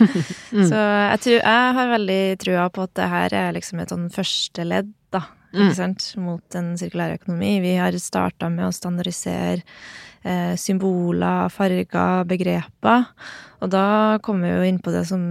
mm. 0.54 0.64
Så 0.70 0.78
jeg, 0.78 1.20
tror, 1.24 1.36
jeg 1.36 1.74
har 1.78 1.92
veldig 1.94 2.22
trua 2.42 2.70
på 2.74 2.86
at 2.86 2.94
det 2.98 3.10
her 3.10 3.36
er 3.42 3.58
liksom 3.58 3.82
et 3.82 3.94
sånn 3.94 4.08
første 4.14 4.66
ledd, 4.66 4.94
ikke 5.48 5.70
mm. 5.70 5.76
sant, 5.78 6.04
mot 6.20 6.56
en 6.58 6.74
sirkulær 6.76 7.16
økonomi. 7.16 7.56
Vi 7.64 7.74
har 7.80 7.96
starta 8.02 8.50
med 8.52 8.66
å 8.66 8.74
standardisere 8.74 9.62
eh, 10.22 10.54
symboler, 10.60 11.48
farger, 11.52 12.26
begreper. 12.28 13.06
Og 13.64 13.72
da 13.72 14.18
kommer 14.22 14.46
vi 14.46 14.54
jo 14.54 14.68
inn 14.68 14.80
på 14.84 14.92
det 14.94 15.02
som 15.08 15.22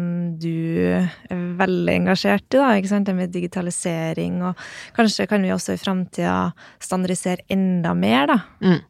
du 0.41 0.89
er 0.89 1.45
veldig 1.62 1.99
engasjert 2.01 2.49
i, 2.49 2.60
da, 2.60 2.73
ikke 2.75 2.91
sant, 2.91 3.08
det 3.08 3.15
med 3.15 3.32
digitalisering. 3.36 4.41
Og 4.49 4.67
kanskje 4.97 5.30
kan 5.30 5.45
vi 5.45 5.53
også 5.53 5.77
i 5.77 5.82
framtida 5.82 6.39
standardisere 6.84 7.45
enda 7.53 7.93
mer, 7.97 8.34
da. 8.34 8.39
Mm. 8.65 8.82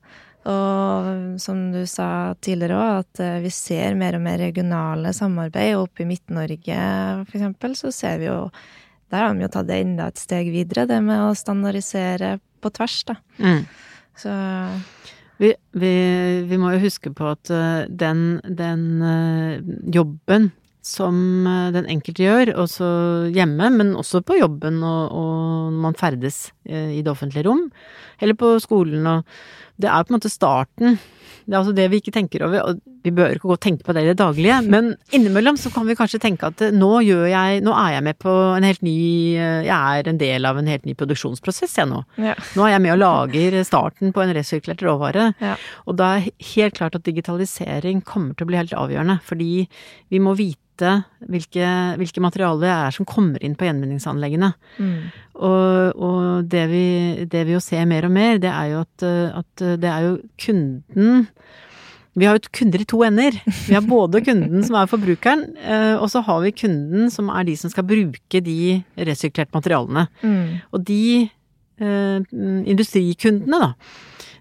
Og 0.47 1.39
som 1.43 1.65
du 1.73 1.81
sa 1.91 2.33
tidligere 2.39 2.79
òg, 2.79 3.03
at 3.03 3.23
eh, 3.25 3.39
vi 3.43 3.51
ser 3.51 3.99
mer 3.99 4.15
og 4.15 4.23
mer 4.23 4.39
regionale 4.39 5.11
samarbeid. 5.15 5.75
Og 5.75 5.89
oppe 5.89 6.05
i 6.05 6.09
Midt-Norge, 6.09 6.81
for 7.27 7.35
eksempel, 7.35 7.75
så 7.75 7.91
ser 7.91 8.21
vi 8.21 8.29
jo 8.29 8.45
der 9.13 9.23
har 9.23 9.33
de 9.35 9.45
jo 9.45 9.51
tatt 9.53 9.69
det 9.69 9.81
enda 9.83 10.09
et 10.11 10.19
steg 10.19 10.51
videre, 10.53 10.87
det 10.89 10.99
med 11.03 11.29
å 11.29 11.35
standardisere 11.37 12.37
på 12.63 12.71
tvers, 12.75 13.01
da. 13.07 13.17
Mm. 13.39 13.61
Så 14.17 14.33
vi, 15.37 15.51
vi, 15.77 15.91
vi, 16.49 16.57
må 16.57 16.71
jo 16.73 16.85
huske 16.87 17.11
på 17.13 17.27
at 17.29 17.51
eh, 17.53 17.83
den, 17.89 18.39
den 18.43 18.87
eh, 19.05 19.67
jobben 19.93 20.49
som 20.85 21.19
eh, 21.45 21.67
den 21.75 21.89
enkelte 21.93 22.25
gjør, 22.25 22.53
også 22.65 22.87
hjemme, 23.35 23.69
men 23.75 23.93
også 23.99 24.23
på 24.25 24.39
jobben 24.39 24.81
og, 24.81 25.13
og 25.13 25.77
man 25.85 25.97
ferdes 25.97 26.47
i 26.65 27.03
det 27.03 27.11
offentlige 27.11 27.45
rom, 27.47 27.67
eller 28.19 28.37
på 28.39 28.57
skolen 28.63 29.05
og 29.07 29.37
Det 29.77 29.85
er 29.85 30.03
på 30.03 30.09
en 30.09 30.17
måte 30.17 30.33
starten 30.33 30.95
det 31.47 31.55
er 31.55 31.61
altså 31.61 31.73
det 31.75 31.87
vi 31.91 32.01
ikke 32.01 32.11
tenker 32.11 32.43
over, 32.43 32.59
og 32.67 32.79
vi 33.07 33.11
bør 33.15 33.37
ikke 33.37 33.47
gå 33.47 33.55
og 33.55 33.61
tenke 33.63 33.85
på 33.87 33.93
det 33.95 34.03
i 34.03 34.09
det 34.09 34.17
daglige, 34.19 34.59
men 34.73 34.91
innimellom 35.15 35.57
så 35.59 35.71
kan 35.71 35.87
vi 35.87 35.95
kanskje 35.95 36.19
tenke 36.23 36.49
at 36.51 36.65
nå 36.75 36.91
gjør 37.07 37.25
jeg 37.31 37.63
Nå 37.63 37.73
er 37.73 37.93
jeg 37.95 38.05
med 38.05 38.17
på 38.21 38.33
en 38.57 38.65
helt 38.67 38.83
ny 38.85 38.97
Jeg 39.33 39.71
er 39.71 40.09
en 40.11 40.19
del 40.19 40.45
av 40.47 40.59
en 40.59 40.67
helt 40.69 40.85
ny 40.87 40.93
produksjonsprosess, 40.97 41.77
jeg 41.79 41.89
nå. 41.89 42.03
Ja. 42.21 42.35
Nå 42.57 42.67
er 42.67 42.75
jeg 42.75 42.83
med 42.83 42.95
og 42.97 43.01
lager 43.01 43.57
starten 43.67 44.13
på 44.15 44.23
en 44.23 44.35
resirkulert 44.35 44.83
råvare. 44.85 45.31
Ja. 45.43 45.55
Og 45.87 45.97
da 45.99 46.17
er 46.17 46.29
helt 46.53 46.77
klart 46.77 46.97
at 46.99 47.07
digitalisering 47.07 48.03
kommer 48.05 48.35
til 48.35 48.47
å 48.47 48.51
bli 48.51 48.59
helt 48.59 48.75
avgjørende, 48.77 49.19
fordi 49.25 49.67
vi 50.11 50.23
må 50.23 50.35
vite 50.37 50.66
hvilke, 51.27 51.69
hvilke 51.99 52.23
materialer 52.23 52.63
det 52.63 52.73
er 52.73 52.95
som 52.95 53.07
kommer 53.09 53.43
inn 53.43 53.55
på 53.57 53.67
gjenvinningsanleggene. 53.67 54.51
Mm. 54.77 54.97
Og, 55.37 55.95
og, 55.95 56.21
det, 56.49 56.65
vi, 56.71 56.87
det 57.29 57.45
vi 57.47 57.55
jo 57.55 57.61
ser 57.63 57.87
mer 57.89 58.07
og 58.09 58.13
mer, 58.13 58.41
det 58.41 58.51
er 58.51 58.73
jo 58.73 58.83
at, 58.85 59.07
at 59.41 59.65
det 59.81 59.91
er 59.91 60.09
jo 60.09 60.13
kunden 60.45 61.25
vi 62.17 62.25
har 62.25 62.37
jo 62.37 62.49
kunder 62.49 62.81
i 62.81 62.87
to 62.89 63.03
ender. 63.05 63.35
Vi 63.67 63.75
har 63.75 63.85
både 63.85 64.23
kunden 64.25 64.63
som 64.65 64.79
er 64.79 64.89
forbrukeren, 64.89 65.43
eh, 65.61 65.95
og 66.01 66.09
så 66.09 66.23
har 66.25 66.41
vi 66.41 66.55
kunden 66.63 67.11
som 67.13 67.29
er 67.29 67.45
de 67.45 67.53
som 67.59 67.69
skal 67.69 67.85
bruke 67.85 68.41
de 68.41 68.81
resirkulerte 68.97 69.53
materialene. 69.53 70.07
Mm. 70.23 70.55
Og 70.73 70.85
de 70.87 71.03
eh, 71.27 72.17
industrikundene, 72.73 73.59
da, 73.61 73.69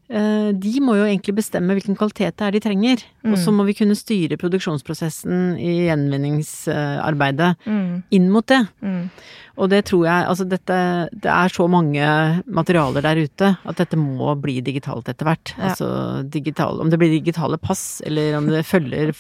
de 0.06 0.72
må 0.84 0.94
jo 0.94 1.06
egentlig 1.06 1.34
bestemme 1.40 1.74
hvilken 1.74 1.96
kvalitet 1.98 2.36
det 2.38 2.44
er 2.46 2.54
de 2.54 2.60
trenger. 2.62 3.00
Mm. 3.24 3.32
Og 3.32 3.40
så 3.42 3.54
må 3.54 3.64
vi 3.66 3.74
kunne 3.74 3.96
styre 3.98 4.38
produksjonsprosessen 4.38 5.56
i 5.58 5.72
gjenvinningsarbeidet 5.88 7.56
mm. 7.66 7.88
inn 8.14 8.28
mot 8.30 8.46
det. 8.46 8.60
Mm. 8.86 9.08
Og 9.56 9.70
det 9.72 9.82
tror 9.88 10.04
jeg 10.04 10.28
Altså 10.30 10.46
dette 10.48 10.76
Det 11.12 11.30
er 11.32 11.52
så 11.52 11.66
mange 11.70 12.08
materialer 12.44 13.04
der 13.04 13.22
ute 13.24 13.52
at 13.56 13.80
dette 13.80 13.98
må 13.98 14.34
bli 14.40 14.58
digitalt 14.64 15.08
etter 15.10 15.28
hvert. 15.28 15.54
Ja. 15.56 15.70
Altså 15.70 15.88
digital 16.32 16.82
Om 16.82 16.92
det 16.92 17.00
blir 17.00 17.14
digitale 17.14 17.58
pass, 17.60 18.02
eller 18.06 18.36
om 18.40 18.50
det 18.52 18.66
følger 18.68 19.14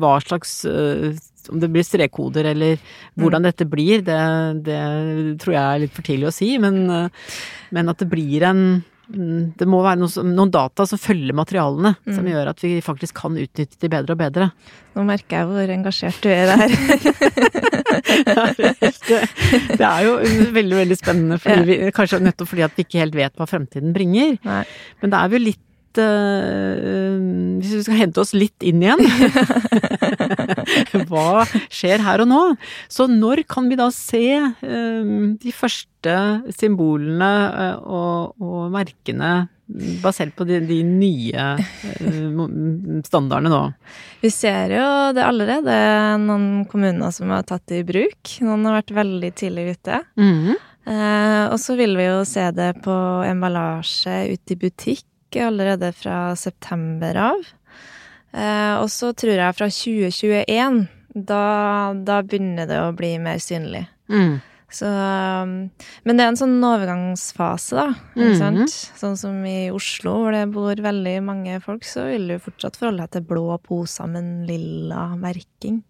hva 0.00 0.16
slags 0.24 0.62
eh, 0.68 1.14
om 1.52 1.60
det 1.60 1.68
blir 1.68 1.84
strekkoder 1.84 2.46
eller 2.54 2.78
hvordan 3.20 3.42
mm. 3.42 3.46
dette 3.50 3.66
blir, 3.68 4.00
det, 4.00 4.20
det, 4.64 4.78
tror 5.42 5.52
jeg 5.52 5.64
er 5.64 5.82
litt 5.82 5.92
for 5.92 6.06
tidlig 6.06 6.30
å 6.30 6.32
si. 6.32 6.54
Men, 6.56 6.78
eh, 6.88 7.34
men 7.76 7.92
at 7.92 8.00
det 8.00 8.08
blir 8.08 8.46
en 8.48 8.62
Mm, 8.64 8.93
det 9.06 9.66
må 9.68 9.82
være 9.84 10.00
noen, 10.00 10.30
noen 10.36 10.52
data 10.52 10.86
som 10.88 11.00
følger 11.00 11.36
materialene, 11.36 11.94
mm. 12.06 12.14
som 12.16 12.28
gjør 12.28 12.50
at 12.54 12.62
vi 12.64 12.78
faktisk 12.84 13.18
kan 13.18 13.36
utnytte 13.36 13.76
de 13.80 13.90
bedre 13.92 14.16
og 14.16 14.20
bedre. 14.22 14.48
Nå 14.94 15.04
merker 15.08 15.42
jeg 15.42 15.48
hvor 15.50 15.72
engasjert 15.74 16.20
du 16.24 16.30
er 16.32 16.44
i 16.44 16.46
det 16.52 16.58
her. 16.62 16.70
det 19.74 19.84
er 19.90 20.00
jo 20.06 20.16
veldig, 20.54 20.76
veldig 20.80 20.98
spennende, 20.98 21.38
fordi 21.42 21.68
vi, 21.68 21.78
kanskje 21.96 22.22
nettopp 22.24 22.50
fordi 22.54 22.66
at 22.66 22.78
vi 22.78 22.86
ikke 22.86 23.02
helt 23.02 23.18
vet 23.18 23.36
hva 23.36 23.48
fremtiden 23.50 23.94
bringer. 23.96 24.38
Nei. 24.46 24.64
Men 25.02 25.14
da 25.14 25.24
er 25.24 25.36
jo 25.36 25.44
litt 25.50 25.62
uh, 26.00 27.16
Hvis 27.60 27.72
vi 27.78 27.82
skal 27.86 28.00
hente 28.02 28.22
oss 28.22 28.34
litt 28.36 28.64
inn 28.66 28.82
igjen 28.84 29.00
Hva 31.08 31.44
skjer 31.72 32.04
her 32.04 32.24
og 32.24 32.30
nå? 32.30 32.42
Så 32.92 33.06
når 33.10 33.44
kan 33.50 33.68
vi 33.70 33.78
da 33.78 33.90
se 33.94 34.26
uh, 34.40 35.14
de 35.40 35.54
første 35.54 36.14
symbolene 36.52 37.32
og, 37.80 38.34
og, 38.42 38.62
merkene 38.74 39.46
basert 40.02 40.34
på 40.36 40.44
de, 40.44 40.58
de 40.68 40.82
nye 40.84 41.46
standardene 43.06 43.48
nå? 43.48 43.62
Vi 44.20 44.28
ser 44.32 44.74
jo 44.76 44.88
det 45.16 45.24
allerede 45.24 45.78
noen 46.20 46.66
kommuner 46.68 47.14
som 47.16 47.32
har 47.32 47.46
tatt 47.48 47.64
det 47.72 47.80
i 47.80 47.86
bruk. 47.88 48.34
Noen 48.44 48.68
har 48.68 48.82
vært 48.82 48.92
veldig 49.00 49.32
tidlig 49.40 49.64
ute. 49.78 50.02
Mm 50.20 50.34
-hmm. 50.34 50.60
og 51.52 51.58
så 51.60 51.76
vil 51.80 51.96
vi 51.96 52.04
jo 52.04 52.24
se 52.28 52.50
det 52.50 52.74
på 52.84 52.96
emballasje 53.24 54.36
ute 54.36 54.52
i 54.52 54.60
butikk 54.60 55.06
allerede 55.42 55.92
fra 55.96 56.36
september 56.38 57.18
av. 57.32 57.46
Eh, 58.34 58.74
og 58.78 58.88
så 58.90 59.12
tror 59.16 59.38
jeg 59.38 59.58
fra 59.58 59.68
2021, 59.70 60.80
da, 61.14 61.44
da 61.94 62.22
begynner 62.26 62.66
det 62.70 62.80
å 62.82 62.94
bli 62.96 63.14
mer 63.22 63.38
synlig. 63.42 63.84
Mm. 64.10 64.38
Så, 64.74 64.88
men 64.88 66.18
det 66.18 66.24
er 66.24 66.32
en 66.32 66.38
sånn 66.38 66.56
overgangsfase, 66.66 67.76
da. 67.78 67.86
Mm 68.18 68.32
-hmm. 68.32 68.72
Sånn 68.98 69.16
som 69.16 69.44
i 69.46 69.70
Oslo, 69.70 70.16
hvor 70.22 70.32
det 70.32 70.46
bor 70.50 70.74
veldig 70.74 71.22
mange 71.22 71.60
folk, 71.62 71.84
så 71.84 72.08
vil 72.10 72.28
du 72.28 72.38
fortsatt 72.38 72.76
forholde 72.76 73.06
deg 73.06 73.10
til 73.10 73.22
blå 73.22 73.58
poser 73.58 74.06
med 74.06 74.22
en 74.22 74.46
lilla 74.46 75.14
merking. 75.16 75.82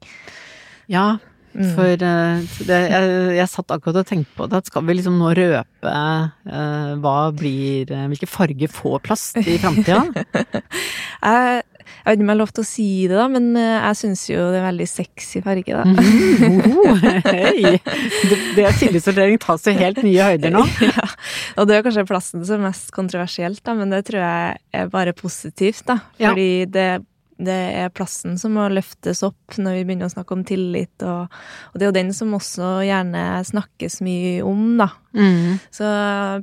Ja, 0.87 1.19
Mm. 1.55 1.69
For 1.77 2.01
uh, 2.03 2.55
det, 2.67 2.79
jeg, 2.91 3.11
jeg, 3.39 3.51
satt 3.53 3.75
akkurat 3.77 4.01
og 4.01 4.09
tenkte 4.09 4.35
på 4.35 4.49
det, 4.51 4.59
at 4.59 4.71
skal 4.71 4.83
vi 4.89 4.97
liksom 4.99 5.21
nå 5.21 5.31
røpe 5.39 5.93
uh, 5.93 6.95
hva 6.99 7.19
blir 7.37 7.93
uh, 7.95 8.09
Hvilke 8.11 8.27
farger 8.27 8.73
får 8.73 9.05
plast 9.07 9.39
i 9.39 9.55
framtida? 9.63 10.03
jeg, 10.25 11.63
jeg 11.63 12.09
vet 12.09 12.19
ikke 12.19 12.25
om 12.25 12.27
jeg 12.27 12.33
har 12.33 12.41
lov 12.41 12.53
til 12.57 12.65
å 12.65 12.67
si 12.67 12.89
det, 13.07 13.15
da, 13.21 13.29
men 13.31 13.49
jeg 13.55 14.01
syns 14.01 14.27
jo 14.33 14.49
det 14.51 14.59
er 14.59 14.67
veldig 14.67 14.91
sexy 14.91 15.45
farge, 15.45 15.79
da. 15.79 15.85
Mm, 15.87 16.75
oh, 16.83 17.07
hey. 17.29 17.79
Det, 17.79 18.41
det 18.59 18.75
kildesortering 18.81 19.39
tas 19.43 19.69
jo 19.69 19.77
helt 19.79 20.03
nye 20.05 20.29
høyder 20.33 20.55
nå. 20.55 20.67
ja, 20.89 21.09
og 21.55 21.71
det 21.71 21.79
er 21.79 21.87
kanskje 21.87 22.09
plassen 22.11 22.45
som 22.45 22.59
er 22.59 22.71
mest 22.73 22.91
kontroversielt, 22.97 23.63
da, 23.63 23.79
men 23.79 23.95
det 23.95 24.05
tror 24.11 24.25
jeg 24.25 24.63
er 24.81 24.93
bare 24.93 25.15
positivt, 25.17 25.87
da. 25.87 26.01
Fordi 26.19 26.51
ja. 26.65 26.71
det 26.75 26.89
det 27.37 27.57
er 27.81 27.93
plassen 27.95 28.37
som 28.39 28.55
må 28.57 28.67
løftes 28.71 29.25
opp 29.27 29.57
når 29.59 29.79
vi 29.79 29.85
begynner 29.89 30.11
å 30.11 30.15
snakke 30.15 30.37
om 30.37 30.45
tillit, 30.47 30.95
og, 31.03 31.33
og 31.73 31.79
det 31.79 31.87
er 31.87 31.91
jo 31.91 31.97
den 31.99 32.13
som 32.17 32.35
også 32.37 32.77
gjerne 32.87 33.25
snakkes 33.49 34.01
mye 34.07 34.37
om, 34.47 34.67
da. 34.81 34.91
Mm. 35.17 35.59
Så 35.75 35.89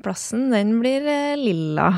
plassen, 0.03 0.49
den 0.53 0.77
blir 0.81 1.07
eh, 1.07 1.37
lilla. 1.39 1.93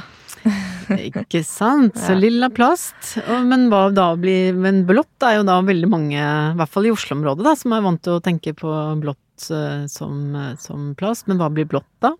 Ikke 1.07 1.43
sant. 1.47 1.97
Så 1.99 2.15
lilla 2.17 2.49
plast. 2.53 3.15
Men 3.47 3.67
hva 3.71 3.87
da 3.93 4.11
blir 4.19 4.55
Men 4.57 4.83
blått 4.89 5.23
er 5.25 5.39
jo 5.39 5.45
da 5.47 5.59
veldig 5.63 5.89
mange, 5.91 6.19
i 6.19 6.57
hvert 6.59 6.73
fall 6.73 6.89
i 6.89 6.93
Oslo-området, 6.93 7.45
da, 7.45 7.55
som 7.59 7.75
er 7.75 7.85
vant 7.85 8.03
til 8.03 8.17
å 8.17 8.23
tenke 8.23 8.55
på 8.57 8.73
blått 9.01 9.47
eh, 9.49 9.85
som, 9.91 10.35
eh, 10.35 10.55
som 10.61 10.91
plast. 10.99 11.29
Men 11.29 11.39
hva 11.41 11.49
blir 11.53 11.69
blått 11.69 11.89
da? 12.03 12.13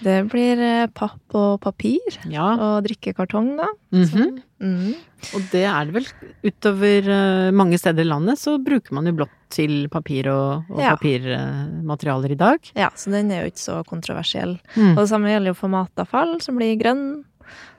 Det 0.00 0.16
blir 0.32 0.60
eh, 0.64 0.86
papp 0.96 1.36
og 1.36 1.60
papir. 1.62 2.18
Ja. 2.30 2.52
Og 2.56 2.88
drikkekartong, 2.88 3.54
da. 3.60 3.68
Mm 3.92 4.04
-hmm. 4.04 4.42
mm. 4.60 4.94
Og 5.34 5.42
det 5.52 5.64
er 5.64 5.84
det 5.84 5.94
vel 5.94 6.06
utover 6.42 7.52
mange 7.52 7.78
steder 7.78 8.02
i 8.02 8.08
landet, 8.08 8.38
så 8.38 8.58
bruker 8.58 8.94
man 8.94 9.06
jo 9.06 9.12
blått 9.12 9.36
til 9.50 9.88
papir 9.88 10.28
og, 10.28 10.64
og 10.70 10.80
Ja. 10.80 10.96
papirmaterialer 10.96 12.30
i 12.30 12.38
dag. 12.38 12.58
Ja, 12.74 12.90
så 12.96 13.10
den 13.10 13.30
er 13.30 13.42
jo 13.42 13.50
ikke 13.50 13.66
så 13.66 13.84
kontroversiell. 13.84 14.58
Mm. 14.76 14.96
Og 14.96 14.96
det 14.96 15.08
samme 15.08 15.28
gjelder 15.28 15.50
jo 15.50 15.54
for 15.54 15.68
matavfall, 15.68 16.40
som 16.40 16.56
blir 16.56 16.78
grønn. 16.78 17.24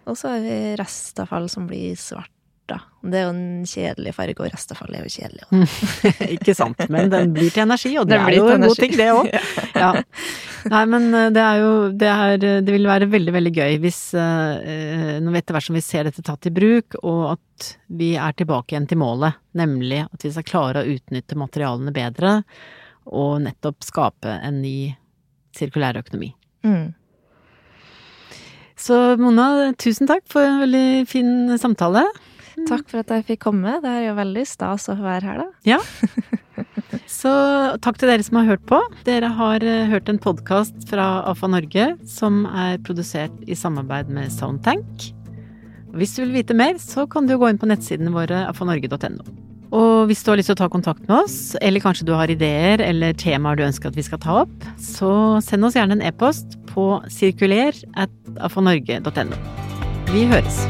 Og 0.10 0.18
så 0.18 0.36
har 0.36 0.46
vi 0.46 0.60
restavfall, 0.80 1.50
som 1.52 1.68
blir 1.70 1.98
svart. 2.00 2.32
Da. 2.70 2.78
Det 3.04 3.18
er 3.18 3.26
jo 3.26 3.32
en 3.34 3.66
kjedelig 3.68 4.14
farge, 4.16 4.38
og 4.40 4.54
restavfall 4.54 4.96
er 4.96 5.04
jo 5.04 5.12
kjedelig. 5.12 5.48
også. 5.48 6.12
Ikke 6.38 6.54
sant. 6.56 6.84
Men 6.94 7.10
den 7.12 7.34
blir 7.36 7.50
til 7.52 7.66
energi, 7.66 7.92
og 8.00 8.08
det 8.08 8.16
Den 8.16 8.30
er 8.30 8.38
jo 8.38 8.48
en 8.54 8.68
god 8.68 8.80
ting, 8.80 8.96
det 9.00 9.10
òg. 9.12 9.32
Ja. 9.82 9.90
Nei, 10.70 10.82
men 10.86 11.08
eh, 11.18 11.30
det 11.34 11.42
er 11.42 11.58
jo 11.58 11.72
det, 11.98 12.10
er, 12.12 12.36
det 12.62 12.74
vil 12.76 12.86
være 12.86 13.08
veldig, 13.10 13.32
veldig 13.34 13.52
gøy 13.56 13.80
hvis 13.82 14.02
eh, 14.14 15.16
Når 15.24 15.34
vi 15.34 15.40
etter 15.40 15.56
hvert 15.56 15.66
som 15.66 15.78
vi 15.80 15.82
ser 15.82 16.06
dette 16.06 16.22
tatt 16.26 16.46
i 16.46 16.54
bruk, 16.54 17.00
og 17.02 17.24
at 17.32 17.72
vi 17.98 18.12
er 18.14 18.38
tilbake 18.38 18.76
igjen 18.76 18.86
til 18.92 19.02
målet, 19.02 19.42
nemlig 19.58 20.04
at 20.06 20.28
vi 20.28 20.34
skal 20.36 20.46
klare 20.48 20.84
å 20.84 20.94
utnytte 20.94 21.40
materialene 21.40 21.94
bedre, 21.96 22.38
og 23.10 23.42
nettopp 23.48 23.82
skape 23.84 24.38
en 24.38 24.62
ny 24.62 24.94
sirkulær 25.58 26.00
økonomi. 26.04 26.32
Mm. 26.64 26.92
Så 28.82 28.98
Mona, 29.22 29.72
tusen 29.78 30.10
takk 30.10 30.24
for 30.32 30.42
en 30.42 30.64
veldig 30.64 31.06
fin 31.10 31.32
samtale. 31.62 32.02
Takk 32.68 32.88
for 32.90 33.02
at 33.04 33.12
jeg 33.14 33.28
fikk 33.28 33.44
komme. 33.46 33.78
Det 33.84 33.90
er 33.90 34.08
jo 34.10 34.16
veldig 34.18 34.46
stas 34.50 34.90
å 34.92 34.98
være 35.00 35.28
her, 35.30 35.44
da. 35.44 35.76
Ja. 35.76 35.80
Så 37.12 37.32
takk 37.84 38.00
til 38.00 38.10
dere 38.10 38.26
som 38.26 38.40
har 38.40 38.50
hørt 38.54 38.64
på. 38.70 38.80
Dere 39.08 39.30
har 39.38 39.64
eh, 39.66 39.90
hørt 39.92 40.10
en 40.10 40.20
podkast 40.22 40.88
fra 40.90 41.08
AFA 41.30 41.50
Norge 41.52 41.92
som 42.10 42.44
er 42.50 42.80
produsert 42.86 43.36
i 43.48 43.58
samarbeid 43.58 44.12
med 44.14 44.32
Soundtank. 44.34 45.12
Hvis 45.92 46.16
du 46.16 46.24
vil 46.24 46.38
vite 46.40 46.56
mer, 46.58 46.78
så 46.80 47.06
kan 47.12 47.28
du 47.28 47.36
gå 47.38 47.52
inn 47.52 47.60
på 47.62 47.70
nettsidene 47.70 48.14
våre 48.16 48.46
afanorge.no. 48.48 49.51
Og 49.72 50.10
hvis 50.10 50.24
du 50.24 50.32
har 50.32 50.40
lyst 50.40 50.52
til 50.52 50.58
å 50.58 50.62
ta 50.64 50.70
kontakt 50.72 51.06
med 51.08 51.16
oss, 51.24 51.56
eller 51.64 51.84
kanskje 51.84 52.08
du 52.10 52.14
har 52.18 52.32
ideer 52.32 52.84
eller 52.84 53.16
temaer 53.16 53.60
du 53.60 53.66
ønsker 53.68 53.92
at 53.92 54.00
vi 54.00 54.06
skal 54.06 54.20
ta 54.24 54.42
opp, 54.44 54.68
så 54.76 55.12
send 55.44 55.68
oss 55.68 55.80
gjerne 55.80 56.00
en 56.00 56.06
e-post 56.06 56.60
på 56.72 56.94
sirkuler. 57.12 57.78
Vi 60.12 60.28
høres. 60.28 60.66